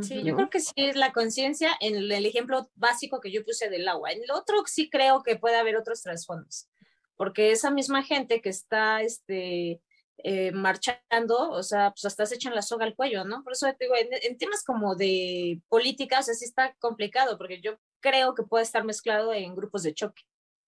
Sí, 0.00 0.18
Ujú. 0.18 0.26
yo 0.26 0.30
¿no? 0.30 0.36
creo 0.36 0.50
que 0.50 0.60
sí 0.60 0.72
es 0.76 0.94
la 0.94 1.12
conciencia 1.12 1.72
en 1.80 1.96
el, 1.96 2.24
ejemplo 2.24 2.70
básico 2.76 3.20
que 3.20 3.32
yo 3.32 3.44
puse 3.44 3.68
del 3.68 3.88
agua. 3.88 4.12
En 4.12 4.22
el 4.22 4.30
otro 4.30 4.62
sí 4.64 4.88
creo 4.88 5.24
que 5.24 5.36
puede 5.36 5.56
haber 5.56 5.76
otros 5.76 6.02
trasfondos, 6.02 6.70
porque 7.16 7.50
esa 7.50 7.72
misma 7.72 8.04
gente 8.04 8.40
que 8.40 8.48
está 8.48 9.02
este, 9.02 9.82
eh, 10.18 10.52
marchando, 10.52 11.50
o 11.50 11.62
sea, 11.64 11.90
pues 11.90 12.04
hasta 12.04 12.24
se 12.24 12.36
echan 12.36 12.54
la 12.54 12.62
soga 12.62 12.86
al 12.86 12.94
cuello, 12.94 13.24
¿no? 13.24 13.42
Por 13.42 13.54
eso 13.54 13.66
te 13.76 13.84
digo, 13.84 13.96
en, 13.96 14.08
en 14.12 14.38
temas 14.38 14.62
como 14.64 14.94
de 14.94 15.60
política, 15.68 16.20
o 16.20 16.22
sea, 16.22 16.34
sí 16.34 16.44
está 16.44 16.74
complicado, 16.78 17.36
porque 17.36 17.60
yo 17.60 17.76
creo 18.00 18.34
que 18.34 18.44
puede 18.44 18.62
estar 18.62 18.84
mezclado 18.84 19.32
en 19.34 19.56
grupos 19.56 19.82
de 19.82 19.94
choque. 19.94 20.22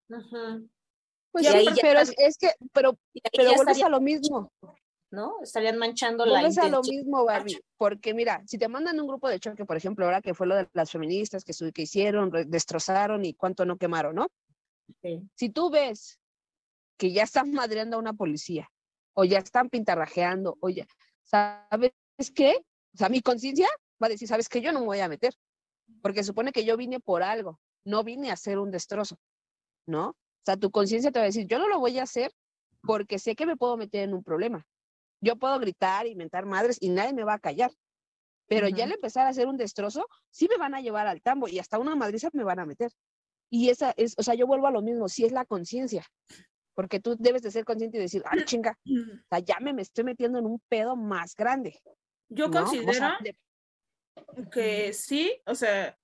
Ujú. 0.09 0.69
Pues 1.35 1.47
sí, 1.49 1.67
pero 1.83 1.99
es, 2.01 2.15
es 2.17 2.39
que, 2.39 2.51
pero, 2.73 2.97
pero 3.37 3.55
vuelves 3.57 3.83
a 3.83 3.89
lo 3.89 4.01
mismo. 4.01 4.53
¿no? 5.11 5.35
Estarían 5.43 5.79
manchando 5.79 6.25
la 6.25 6.33
Vuelves 6.41 6.59
a 6.59 6.69
lo 6.69 6.83
mismo, 6.83 7.25
Barbie, 7.25 7.61
porque 7.77 8.15
mira, 8.15 8.43
si 8.47 8.59
te 8.59 8.67
mandan 8.69 8.99
un 9.01 9.07
grupo 9.07 9.29
de 9.29 9.39
choque, 9.39 9.65
por 9.65 9.77
ejemplo, 9.77 10.05
ahora 10.05 10.21
que 10.21 10.35
fue 10.35 10.47
lo 10.47 10.57
de 10.57 10.69
las 10.73 10.91
feministas 10.91 11.45
que, 11.45 11.53
su- 11.53 11.73
que 11.73 11.83
hicieron, 11.83 12.31
destrozaron 12.49 13.25
y 13.25 13.35
cuánto 13.35 13.65
no 13.65 13.77
quemaron, 13.77 14.15
¿no? 14.17 14.27
Sí. 15.03 15.23
Si 15.37 15.51
tú 15.51 15.71
ves 15.71 16.19
que 16.97 17.13
ya 17.13 17.23
están 17.25 17.53
madreando 17.53 17.97
a 17.97 18.01
una 18.01 18.13
policía, 18.13 18.69
o 19.15 19.25
ya 19.25 19.39
están 19.39 19.69
pintarrajeando, 19.71 20.57
o 20.61 20.69
ya, 20.69 20.85
¿sabes 21.23 21.93
qué? 22.35 22.57
O 22.95 22.97
sea, 22.99 23.09
mi 23.09 23.21
conciencia 23.21 23.69
va 24.03 24.07
a 24.09 24.11
decir, 24.11 24.27
¿sabes 24.27 24.49
qué? 24.49 24.61
Yo 24.61 24.73
no 24.73 24.81
me 24.81 24.87
voy 24.87 25.01
a 25.01 25.09
meter, 25.09 25.33
porque 26.03 26.25
supone 26.25 26.51
que 26.53 26.65
yo 26.65 26.77
vine 26.77 26.99
por 26.99 27.23
algo, 27.23 27.61
no 27.85 28.03
vine 28.03 28.31
a 28.31 28.35
hacer 28.35 28.59
un 28.59 28.71
destrozo, 28.73 29.17
¿no? 29.87 30.17
O 30.45 30.47
sea, 30.47 30.57
tu 30.59 30.71
conciencia 30.71 31.11
te 31.11 31.19
va 31.19 31.23
a 31.25 31.27
decir, 31.27 31.47
yo 31.47 31.59
no 31.59 31.69
lo 31.69 31.79
voy 31.79 31.99
a 31.99 32.03
hacer 32.03 32.31
porque 32.83 33.19
sé 33.19 33.35
que 33.35 33.47
me 33.47 33.57
puedo 33.57 33.79
meter 33.79 34.03
en 34.03 34.13
un 34.13 34.23
problema. 34.23 34.67
Yo 35.23 35.37
puedo 35.37 35.59
gritar, 35.59 36.07
inventar 36.07 36.45
madres 36.45 36.77
y 36.81 36.91
nadie 36.91 37.15
me 37.15 37.25
va 37.25 37.35
a 37.35 37.39
callar. 37.39 37.71
Pero 38.47 38.69
ya 38.69 38.85
al 38.85 38.93
empezar 38.93 39.27
a 39.27 39.31
hacer 39.31 39.47
un 39.47 39.57
destrozo, 39.57 40.07
sí 40.31 40.47
me 40.51 40.59
van 40.59 40.75
a 40.75 40.83
llevar 40.83 41.07
al 41.07 41.23
tambo 41.23 41.49
y 41.49 41.59
hasta 41.59 41.79
una 41.79 41.97
madriza 41.97 42.29
me 42.35 42.45
van 42.45 42.59
a 42.59 42.67
meter. 42.67 42.93
Y 43.51 43.71
esa 43.71 43.95
es, 43.97 44.15
o 44.19 44.23
sea, 44.23 44.35
yo 44.35 44.47
vuelvo 44.47 44.67
a 44.67 44.71
lo 44.71 44.83
mismo, 44.83 45.09
sí 45.09 45.25
es 45.25 45.33
la 45.33 45.47
conciencia. 45.47 46.05
Porque 46.75 47.01
tú 47.01 47.17
debes 47.19 47.41
de 47.41 47.51
ser 47.51 47.65
consciente 47.65 47.97
y 47.97 48.01
decir, 48.03 48.23
ay, 48.27 48.45
chinga, 48.45 48.79
o 48.87 49.27
sea, 49.31 49.39
ya 49.39 49.61
me, 49.61 49.73
me 49.73 49.81
estoy 49.81 50.05
metiendo 50.05 50.39
en 50.39 50.45
un 50.45 50.61
pedo 50.69 50.95
más 50.95 51.35
grande. 51.35 51.81
Yo 52.29 52.49
¿no? 52.49 52.61
O 52.61 52.65
considero 52.65 52.93
sea, 52.93 53.19
de- 53.23 53.37
que 54.51 54.93
sí, 54.93 55.41
o 55.47 55.55
sea, 55.55 55.99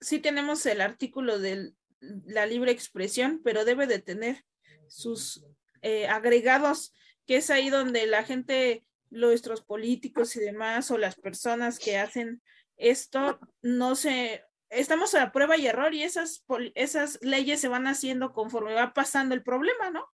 sí 0.00 0.20
tenemos 0.20 0.64
el 0.64 0.80
artículo 0.80 1.38
de 1.38 1.74
la 2.00 2.46
libre 2.46 2.70
expresión, 2.70 3.40
pero 3.44 3.64
debe 3.64 3.86
de 3.86 3.98
tener 3.98 4.44
sus 4.88 5.44
eh, 5.82 6.08
agregados, 6.08 6.94
que 7.26 7.36
es 7.36 7.50
ahí 7.50 7.70
donde 7.70 8.06
la 8.06 8.24
gente, 8.24 8.84
nuestros 9.10 9.62
políticos 9.62 10.36
y 10.36 10.40
demás, 10.40 10.90
o 10.90 10.98
las 10.98 11.16
personas 11.16 11.78
que 11.78 11.98
hacen 11.98 12.42
esto, 12.76 13.38
no 13.62 13.96
se, 13.96 14.44
estamos 14.70 15.14
a 15.14 15.32
prueba 15.32 15.56
y 15.56 15.66
error 15.66 15.94
y 15.94 16.02
esas, 16.02 16.44
esas 16.74 17.18
leyes 17.22 17.60
se 17.60 17.68
van 17.68 17.86
haciendo 17.86 18.32
conforme 18.32 18.74
va 18.74 18.94
pasando 18.94 19.34
el 19.34 19.42
problema, 19.42 19.90
¿no? 19.90 20.06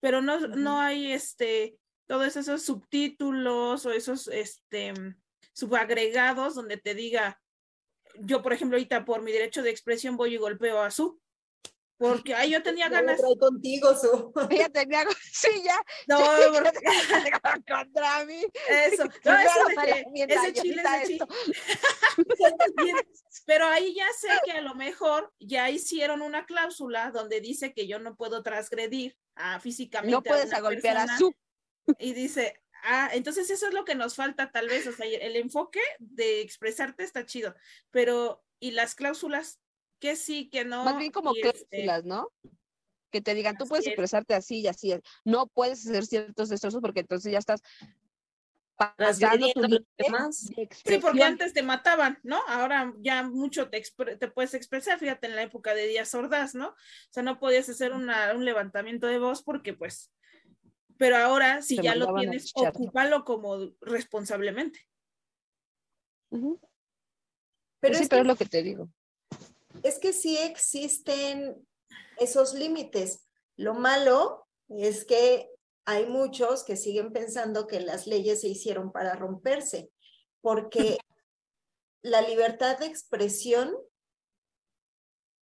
Pero 0.00 0.22
no, 0.22 0.38
no 0.40 0.80
hay 0.80 1.12
este, 1.12 1.76
todos 2.06 2.36
esos 2.36 2.62
subtítulos 2.62 3.84
o 3.84 3.92
esos 3.92 4.28
este, 4.28 4.94
subagregados 5.52 6.54
donde 6.54 6.76
te 6.76 6.94
diga, 6.94 7.40
yo 8.20 8.42
por 8.42 8.52
ejemplo 8.52 8.76
ahorita 8.76 9.04
por 9.04 9.22
mi 9.22 9.32
derecho 9.32 9.62
de 9.62 9.70
expresión 9.70 10.16
voy 10.16 10.34
y 10.34 10.38
golpeo 10.38 10.80
a 10.82 10.90
su, 10.90 11.20
porque 11.96 12.34
ay, 12.34 12.50
yo 12.50 12.62
tenía 12.62 12.88
ganas. 13.16 13.18
trae 13.18 13.36
contigo, 13.38 13.94
Su. 13.96 14.32
ya 14.50 14.68
tenía, 14.68 15.04
sí, 15.32 15.48
ya, 15.64 15.76
No, 16.06 16.18
porque- 16.52 17.62
contra 17.68 18.24
mí. 18.24 18.42
eso, 18.68 19.04
no, 19.24 19.38
eso 19.38 19.60
de 19.74 20.24
ese 20.28 20.52
chile, 20.52 20.82
ese 21.02 21.18
chile. 21.18 21.26
Pero 23.46 23.66
ahí 23.66 23.94
ya 23.94 24.06
sé 24.18 24.28
que 24.44 24.52
a 24.52 24.60
lo 24.60 24.74
mejor 24.74 25.32
ya 25.40 25.70
hicieron 25.70 26.22
una 26.22 26.46
cláusula 26.46 27.10
donde 27.10 27.40
dice 27.40 27.72
que 27.72 27.86
yo 27.86 27.98
no 27.98 28.16
puedo 28.16 28.42
transgredir 28.42 29.16
a 29.34 29.60
físicamente 29.60 30.12
No 30.12 30.22
puedes 30.22 30.46
una 30.46 30.56
a 30.56 30.60
golpear 30.60 30.96
a 30.98 31.00
persona. 31.06 31.18
su. 31.18 31.34
y 31.98 32.12
dice, 32.12 32.60
ah, 32.88 33.10
entonces 33.12 33.50
eso 33.50 33.68
es 33.68 33.74
lo 33.74 33.84
que 33.84 33.94
nos 33.94 34.16
falta 34.16 34.50
tal 34.50 34.68
vez, 34.68 34.86
o 34.86 34.92
sea, 34.92 35.06
el 35.06 35.36
enfoque 35.36 35.80
de 35.98 36.40
expresarte 36.40 37.04
está 37.04 37.26
chido, 37.26 37.54
pero 37.90 38.42
¿y 38.58 38.72
las 38.72 38.94
cláusulas? 38.94 39.60
Que 40.00 40.16
sí, 40.16 40.48
que 40.48 40.64
no. 40.64 40.84
Más 40.84 40.98
bien 40.98 41.12
como 41.12 41.34
y 41.34 41.40
este, 41.40 41.66
cláusulas, 41.68 42.04
¿no? 42.04 42.32
Que 43.10 43.20
te 43.20 43.34
digan, 43.34 43.56
tú 43.56 43.66
puedes 43.66 43.84
es. 43.84 43.92
expresarte 43.92 44.34
así 44.34 44.60
y 44.60 44.68
así. 44.68 44.94
No 45.24 45.46
puedes 45.46 45.86
hacer 45.86 46.06
ciertos 46.06 46.48
destrozos 46.48 46.80
porque 46.80 47.00
entonces 47.00 47.32
ya 47.32 47.38
estás 47.38 47.62
pasando 48.76 49.48
tu 49.52 49.60
demás. 49.98 50.46
de 50.54 50.68
Sí, 50.84 50.98
porque 50.98 51.24
antes 51.24 51.52
te 51.52 51.62
mataban, 51.62 52.18
¿no? 52.22 52.40
Ahora 52.46 52.94
ya 53.00 53.22
mucho 53.24 53.68
te, 53.68 53.82
te 54.18 54.28
puedes 54.28 54.54
expresar, 54.54 54.98
fíjate 54.98 55.26
en 55.26 55.36
la 55.36 55.42
época 55.42 55.74
de 55.74 55.86
Díaz 55.86 56.14
Ordaz, 56.14 56.54
¿no? 56.54 56.68
O 56.68 56.76
sea, 57.10 57.22
no 57.22 57.38
podías 57.38 57.68
hacer 57.68 57.92
una, 57.92 58.32
un 58.34 58.44
levantamiento 58.44 59.06
de 59.06 59.18
voz 59.18 59.42
porque 59.42 59.74
pues 59.74 60.12
Pero 60.98 61.16
ahora, 61.16 61.62
si 61.62 61.80
ya 61.80 61.94
lo 61.94 62.12
tienes, 62.14 62.52
ocúpalo 62.54 63.24
como 63.24 63.56
responsablemente. 63.80 64.80
Pero 67.80 67.94
sí, 67.94 68.02
es 68.02 68.08
pero 68.08 68.18
que- 68.18 68.20
es 68.22 68.26
lo 68.26 68.36
que 68.36 68.44
te 68.46 68.62
digo. 68.62 68.88
es 69.82 69.98
que 70.00 70.12
sí 70.12 70.36
existen 70.36 71.66
esos 72.18 72.52
límites. 72.54 73.28
Lo 73.56 73.74
malo 73.74 74.46
es 74.68 75.04
que 75.04 75.48
hay 75.84 76.06
muchos 76.06 76.64
que 76.64 76.76
siguen 76.76 77.12
pensando 77.12 77.66
que 77.66 77.80
las 77.80 78.06
leyes 78.06 78.40
se 78.40 78.48
hicieron 78.48 78.90
para 78.92 79.14
romperse, 79.14 79.90
porque 80.40 80.98
la 82.02 82.22
libertad 82.22 82.78
de 82.78 82.86
expresión 82.86 83.72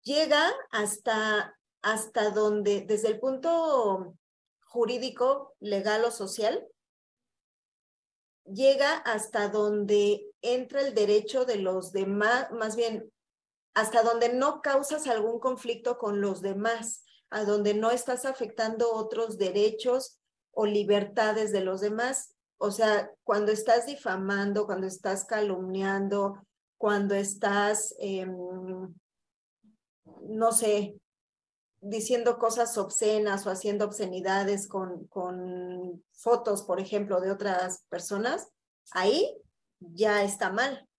llega 0.04 0.52
hasta, 0.70 1.58
hasta 1.82 2.30
donde, 2.32 2.82
desde 2.82 3.08
el 3.08 3.20
punto 3.20 4.16
jurídico, 4.76 5.56
legal 5.62 6.04
o 6.04 6.12
social, 6.12 6.68
llega 8.44 8.98
hasta 8.98 9.48
donde 9.48 10.28
entra 10.42 10.82
el 10.82 10.94
derecho 10.94 11.46
de 11.46 11.56
los 11.56 11.94
demás, 11.94 12.52
más 12.52 12.76
bien 12.76 13.12
hasta 13.74 14.04
donde 14.04 14.34
no 14.34 14.62
causas 14.62 15.08
algún 15.08 15.40
conflicto 15.40 15.98
con 15.98 16.22
los 16.22 16.42
demás, 16.42 17.04
a 17.30 17.46
donde 17.46 17.74
no 17.74 17.90
estás 17.90 18.26
afectando 18.26 18.94
otros 18.94 19.38
derechos 19.38 20.20
o 20.52 20.66
libertades 20.66 21.52
de 21.52 21.62
los 21.62 21.82
demás. 21.82 22.36
O 22.58 22.72
sea, 22.72 23.12
cuando 23.24 23.52
estás 23.52 23.86
difamando, 23.86 24.66
cuando 24.66 24.88
estás 24.88 25.26
calumniando, 25.26 26.46
cuando 26.78 27.16
estás, 27.16 27.96
em, 28.00 28.36
no 30.22 30.52
sé, 30.52 30.96
diciendo 31.88 32.40
cosas 32.40 32.78
obscenas 32.80 33.46
o 33.46 33.52
haciendo 33.52 33.86
obscenidades 33.86 34.68
con, 34.68 35.08
fotos, 36.14 36.64
por 36.64 36.80
ejemplo, 36.80 37.22
de 37.22 37.30
otras 37.30 37.84
personas, 37.90 38.48
ahí 38.92 39.38
ya 39.80 40.24
está 40.24 40.52
mal. 40.52 40.90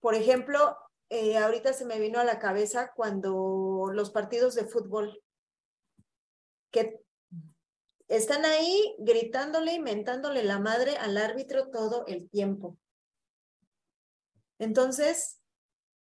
Por 0.00 0.16
ejemplo, 0.16 0.76
eh, 1.10 1.38
ahorita 1.38 1.72
se 1.72 1.84
me 1.84 2.00
vino 2.00 2.18
a 2.18 2.24
la 2.24 2.40
cabeza 2.40 2.92
cuando 2.96 3.90
los 3.92 4.10
partidos 4.10 4.56
de 4.56 4.64
fútbol, 4.64 5.22
que 6.72 7.00
están 8.08 8.44
ahí 8.44 8.96
gritándole 8.98 9.74
y 9.74 9.80
mentándole 9.80 10.42
la 10.42 10.58
madre 10.58 10.96
al 10.96 11.16
árbitro 11.18 11.68
todo 11.68 12.04
el 12.06 12.28
tiempo. 12.28 12.76
Entonces, 14.58 15.40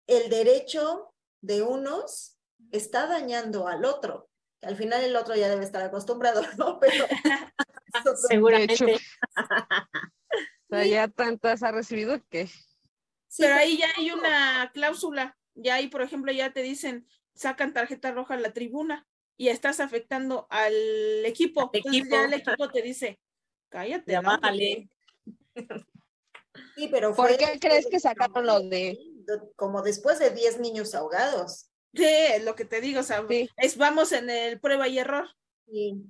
el 0.08 0.30
derecho 0.30 1.14
de 1.42 1.62
unos 1.62 2.38
está 2.72 3.08
dañando 3.08 3.68
al 3.68 3.86
otro. 3.86 4.30
Al 4.62 4.76
final 4.76 5.04
el 5.04 5.16
otro 5.16 5.36
ya 5.36 5.50
debe 5.50 5.64
estar 5.64 5.82
acostumbrado, 5.82 6.42
¿no? 6.58 6.80
Pero 6.80 7.06
Seguramente. 8.28 8.98
O 10.70 10.74
sea, 10.76 10.86
ya 10.86 11.08
tantas 11.10 11.64
ha 11.64 11.72
recibido 11.74 12.18
que 12.30 12.48
Sí, 12.48 13.44
Pero 13.44 13.56
ahí 13.56 13.78
ya 13.78 13.88
hay 13.98 14.12
una 14.12 14.72
cláusula. 14.74 15.38
Ya 15.54 15.76
ahí, 15.76 15.90
por 15.90 16.02
ejemplo, 16.02 16.32
ya 16.32 16.54
te 16.54 16.62
dicen, 16.62 17.06
sacan 17.36 17.74
tarjeta 17.74 18.12
roja 18.14 18.36
a 18.36 18.38
la 18.38 18.54
tribuna 18.54 19.06
y 19.36 19.50
estás 19.50 19.82
afectando 19.82 20.48
al 20.50 21.26
equipo. 21.26 21.64
Al 21.64 21.70
Entonces 21.74 22.02
equipo. 22.04 22.16
ya 22.16 22.24
el 22.26 22.34
equipo 22.36 22.70
te 22.70 22.82
dice, 22.82 23.20
cállate. 23.70 24.18
Vale. 24.22 24.90
sí, 26.76 26.88
pero 26.90 27.14
¿Por 27.16 27.36
qué 27.36 27.58
crees 27.60 27.88
que 27.88 28.00
sacaron 28.00 28.46
lo 28.46 28.62
de- 28.62 28.98
Como 29.58 29.82
después 29.82 30.20
de 30.20 30.30
10 30.30 30.60
niños 30.62 30.96
ahogados. 30.96 31.70
Sí, 31.94 32.06
es 32.06 32.44
lo 32.44 32.56
que 32.56 32.66
te 32.66 32.82
digo, 32.82 33.02
o 33.02 33.04
sea, 33.04 33.26
Sí. 33.28 33.50
es 33.58 33.78
vamos 33.78 34.12
en 34.12 34.30
el 34.30 34.60
prueba 34.60 34.88
y 34.88 35.00
error. 35.00 35.28
Sí. 35.68 36.04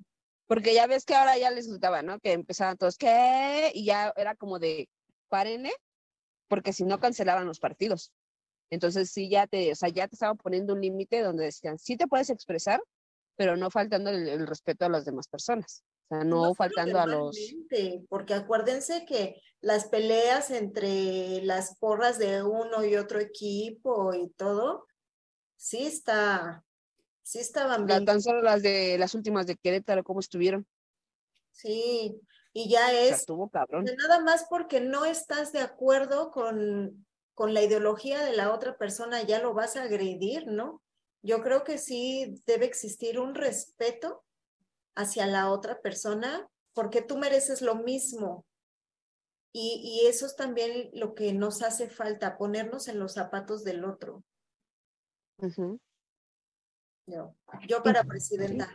Porque 0.48 0.74
ya 0.74 0.86
ves 0.86 1.06
que 1.06 1.16
ahora 1.16 1.38
ya 1.38 1.50
les 1.50 1.68
gustaba, 1.68 2.02
¿no? 2.02 2.20
Que 2.20 2.34
empezaban 2.34 2.78
todos, 2.78 2.98
¿qué? 2.98 3.72
Y 3.74 3.86
ya 3.86 4.14
era 4.16 4.36
como 4.36 4.60
de, 4.60 4.90
párenle, 5.30 5.72
porque 6.48 6.74
si 6.74 6.84
no 6.84 7.00
cancelaban 7.00 7.48
los 7.48 7.60
partidos. 7.60 8.12
Entonces 8.70 9.10
sí 9.12 9.30
ya 9.30 9.48
te, 9.48 9.72
o 9.72 9.76
sea, 9.76 9.90
ya 9.90 10.08
te 10.08 10.16
estaban 10.16 10.38
poniendo 10.38 10.74
un 10.74 10.82
límite 10.82 11.22
donde 11.22 11.46
decían, 11.46 11.80
sí 11.80 11.98
te 11.98 12.08
puedes 12.08 12.30
expresar, 12.30 12.82
pero 13.36 13.58
no 13.58 13.72
faltando 13.72 14.10
el, 14.10 14.28
el 14.28 14.46
respeto 14.48 14.86
a 14.86 14.90
las 14.90 15.06
demás 15.06 15.28
personas. 15.28 15.84
O 16.10 16.16
sea, 16.16 16.24
no, 16.26 16.42
solo 16.42 16.56
faltando 16.56 17.00
a 17.00 17.06
los... 17.06 17.38
Porque 18.10 18.34
acuérdense 18.34 19.06
que 19.06 19.42
las 19.62 19.86
peleas 19.86 20.52
entre 20.52 21.42
las 21.44 21.78
porras 21.78 22.18
de 22.18 22.44
uno 22.44 22.84
y 22.84 22.98
otro 22.98 23.20
equipo 23.20 24.14
y 24.14 24.30
todo, 24.32 24.86
sí 25.62 25.86
está, 25.86 26.66
sí 27.22 27.38
estaban 27.40 27.86
bien. 27.86 28.06
tan 28.06 28.20
solo 28.22 28.42
las 28.42 28.64
de 28.64 28.98
las 28.98 29.14
últimas 29.14 29.46
de 29.46 29.56
Querétaro, 29.58 30.04
cómo 30.04 30.20
estuvieron. 30.20 30.66
Sí, 31.52 32.20
y 32.52 32.70
ya 32.70 32.88
O 32.88 32.90
sea, 32.90 33.04
es 33.04 33.12
estuvo 33.12 33.48
cabrón. 33.50 33.86
nada 33.86 34.20
más 34.22 34.46
porque 34.50 34.82
no 34.82 35.06
estás 35.06 35.52
de 35.52 35.60
acuerdo 35.60 36.32
con, 36.32 37.06
con 37.36 37.54
la 37.54 37.62
ideología 37.62 38.24
de 38.26 38.36
la 38.36 38.52
otra 38.54 38.78
persona, 38.78 39.22
ya 39.22 39.40
lo 39.40 39.54
vas 39.54 39.76
a 39.76 39.84
agredir, 39.84 40.48
¿no? 40.48 40.82
Yo 41.22 41.44
creo 41.44 41.64
que 41.64 41.78
sí 41.78 42.42
debe 42.48 42.66
existir 42.66 43.20
un 43.20 43.36
respeto 43.36 44.24
hacia 44.96 45.28
la 45.28 45.52
otra 45.52 45.80
persona 45.82 46.50
porque 46.74 47.04
tú 47.04 47.18
mereces 47.18 47.62
lo 47.62 47.76
mismo. 47.76 48.46
Y, 49.54 49.82
y 49.84 50.08
eso 50.08 50.26
es 50.26 50.36
también 50.36 50.90
lo 50.94 51.14
que 51.14 51.34
nos 51.34 51.62
hace 51.62 51.88
falta, 51.90 52.38
ponernos 52.38 52.88
en 52.88 52.98
los 52.98 53.14
zapatos 53.14 53.64
del 53.64 53.86
otro. 53.86 54.24
Yo, 57.08 57.36
yo 57.68 57.84
para 57.84 58.04
presidenta. 58.04 58.70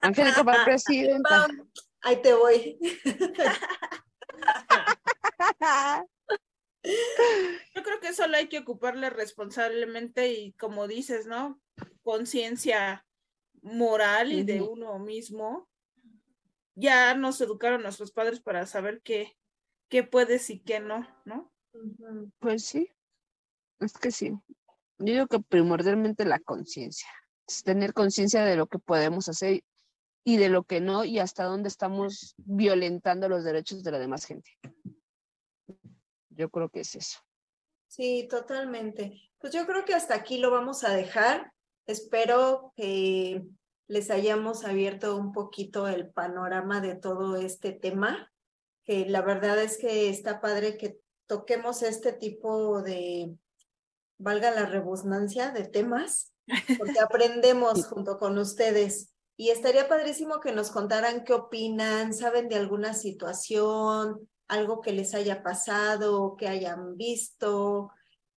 Angélica 0.00 0.42
para 0.44 0.64
presidenta. 0.64 1.48
Ahí 2.02 2.22
te 2.22 2.34
voy. 2.34 2.78
Yo 6.84 7.82
creo 7.82 8.00
que 8.00 8.12
solo 8.12 8.36
hay 8.36 8.48
que 8.48 8.58
ocuparle 8.58 9.10
responsablemente 9.10 10.32
y 10.32 10.52
como 10.54 10.88
dices, 10.88 11.26
¿no? 11.26 11.60
Conciencia 12.02 13.06
moral 13.62 14.32
y 14.32 14.42
de 14.42 14.62
uno 14.62 14.98
mismo. 14.98 15.68
Ya 16.74 17.14
nos 17.14 17.40
educaron 17.40 17.82
nuestros 17.82 18.10
padres 18.10 18.40
para 18.40 18.66
saber 18.66 19.00
qué, 19.02 19.38
qué 19.88 20.02
puedes 20.02 20.50
y 20.50 20.60
qué 20.60 20.80
no, 20.80 21.06
¿no? 21.24 21.52
Pues 22.40 22.64
sí, 22.64 22.90
es 23.78 23.92
que 23.92 24.10
sí. 24.10 24.32
Yo 25.04 25.14
digo 25.14 25.26
que 25.26 25.40
primordialmente 25.40 26.24
la 26.24 26.38
conciencia, 26.38 27.08
es 27.48 27.64
tener 27.64 27.92
conciencia 27.92 28.44
de 28.44 28.54
lo 28.54 28.66
que 28.66 28.78
podemos 28.78 29.28
hacer 29.28 29.64
y 30.24 30.36
de 30.36 30.48
lo 30.48 30.62
que 30.62 30.80
no 30.80 31.04
y 31.04 31.18
hasta 31.18 31.44
dónde 31.44 31.68
estamos 31.68 32.34
violentando 32.38 33.28
los 33.28 33.42
derechos 33.42 33.82
de 33.82 33.90
la 33.90 33.98
demás 33.98 34.24
gente. 34.24 34.50
Yo 36.30 36.50
creo 36.50 36.68
que 36.68 36.80
es 36.80 36.94
eso. 36.94 37.18
Sí, 37.88 38.28
totalmente. 38.30 39.20
Pues 39.38 39.52
yo 39.52 39.66
creo 39.66 39.84
que 39.84 39.94
hasta 39.94 40.14
aquí 40.14 40.38
lo 40.38 40.52
vamos 40.52 40.84
a 40.84 40.94
dejar. 40.94 41.52
Espero 41.84 42.72
que 42.76 43.42
les 43.88 44.10
hayamos 44.10 44.64
abierto 44.64 45.16
un 45.16 45.32
poquito 45.32 45.88
el 45.88 46.10
panorama 46.10 46.80
de 46.80 46.94
todo 46.94 47.36
este 47.36 47.72
tema, 47.72 48.32
que 48.84 49.04
la 49.06 49.20
verdad 49.20 49.60
es 49.60 49.78
que 49.78 50.08
está 50.08 50.40
padre 50.40 50.78
que 50.78 51.00
toquemos 51.26 51.82
este 51.82 52.12
tipo 52.12 52.82
de, 52.82 53.36
valga 54.22 54.50
la 54.50 54.66
redundancia, 54.66 55.50
de 55.50 55.64
temas, 55.64 56.32
porque 56.78 57.00
aprendemos 57.00 57.86
junto 57.86 58.18
con 58.18 58.38
ustedes. 58.38 59.12
Y 59.36 59.50
estaría 59.50 59.88
padrísimo 59.88 60.40
que 60.40 60.52
nos 60.52 60.70
contaran 60.70 61.24
qué 61.24 61.32
opinan, 61.32 62.14
saben 62.14 62.48
de 62.48 62.56
alguna 62.56 62.94
situación, 62.94 64.28
algo 64.48 64.80
que 64.80 64.92
les 64.92 65.14
haya 65.14 65.42
pasado, 65.42 66.36
que 66.36 66.48
hayan 66.48 66.96
visto. 66.96 67.90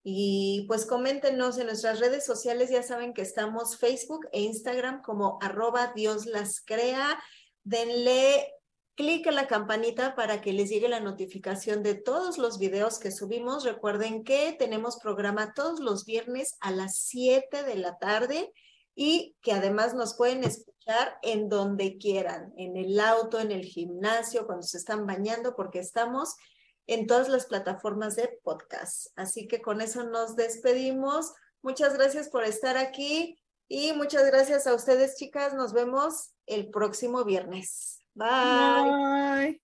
Y 0.03 0.65
pues 0.67 0.85
coméntenos 0.85 1.57
en 1.57 1.67
nuestras 1.67 1.99
redes 1.99 2.25
sociales, 2.25 2.69
ya 2.69 2.83
saben 2.83 3.13
que 3.13 3.21
estamos 3.21 3.77
Facebook 3.77 4.27
e 4.31 4.41
Instagram 4.41 5.01
como 5.01 5.37
arroba 5.41 5.91
Dios 5.95 6.25
las 6.25 6.61
crea. 6.61 7.19
Denle 7.63 8.53
clic 8.95 9.27
a 9.27 9.31
la 9.31 9.47
campanita 9.47 10.15
para 10.15 10.41
que 10.41 10.53
les 10.53 10.69
llegue 10.69 10.87
la 10.87 10.99
notificación 10.99 11.83
de 11.83 11.95
todos 11.95 12.37
los 12.37 12.57
videos 12.59 12.97
que 12.99 13.11
subimos. 13.11 13.63
Recuerden 13.63 14.23
que 14.23 14.55
tenemos 14.57 14.97
programa 14.97 15.53
todos 15.53 15.79
los 15.79 16.05
viernes 16.05 16.55
a 16.61 16.71
las 16.71 16.97
7 16.97 17.63
de 17.63 17.75
la 17.75 17.97
tarde 17.97 18.53
y 18.95 19.35
que 19.41 19.51
además 19.51 19.93
nos 19.93 20.15
pueden 20.15 20.43
escuchar 20.43 21.17
en 21.21 21.49
donde 21.49 21.97
quieran, 21.97 22.53
en 22.57 22.77
el 22.77 22.99
auto, 22.99 23.39
en 23.39 23.51
el 23.51 23.65
gimnasio, 23.65 24.45
cuando 24.45 24.63
se 24.65 24.77
están 24.77 25.05
bañando, 25.05 25.55
porque 25.55 25.79
estamos 25.79 26.35
en 26.87 27.07
todas 27.07 27.27
las 27.27 27.45
plataformas 27.47 28.15
de 28.15 28.39
podcast. 28.43 29.07
Así 29.17 29.47
que 29.47 29.61
con 29.61 29.81
eso 29.81 30.03
nos 30.03 30.35
despedimos. 30.35 31.33
Muchas 31.61 31.95
gracias 31.95 32.29
por 32.29 32.45
estar 32.45 32.77
aquí 32.77 33.37
y 33.67 33.91
muchas 33.93 34.25
gracias 34.25 34.67
a 34.67 34.73
ustedes, 34.73 35.17
chicas. 35.17 35.53
Nos 35.53 35.73
vemos 35.73 36.31
el 36.45 36.69
próximo 36.69 37.25
viernes. 37.25 38.04
Bye. 38.15 38.95
Bye. 39.35 39.59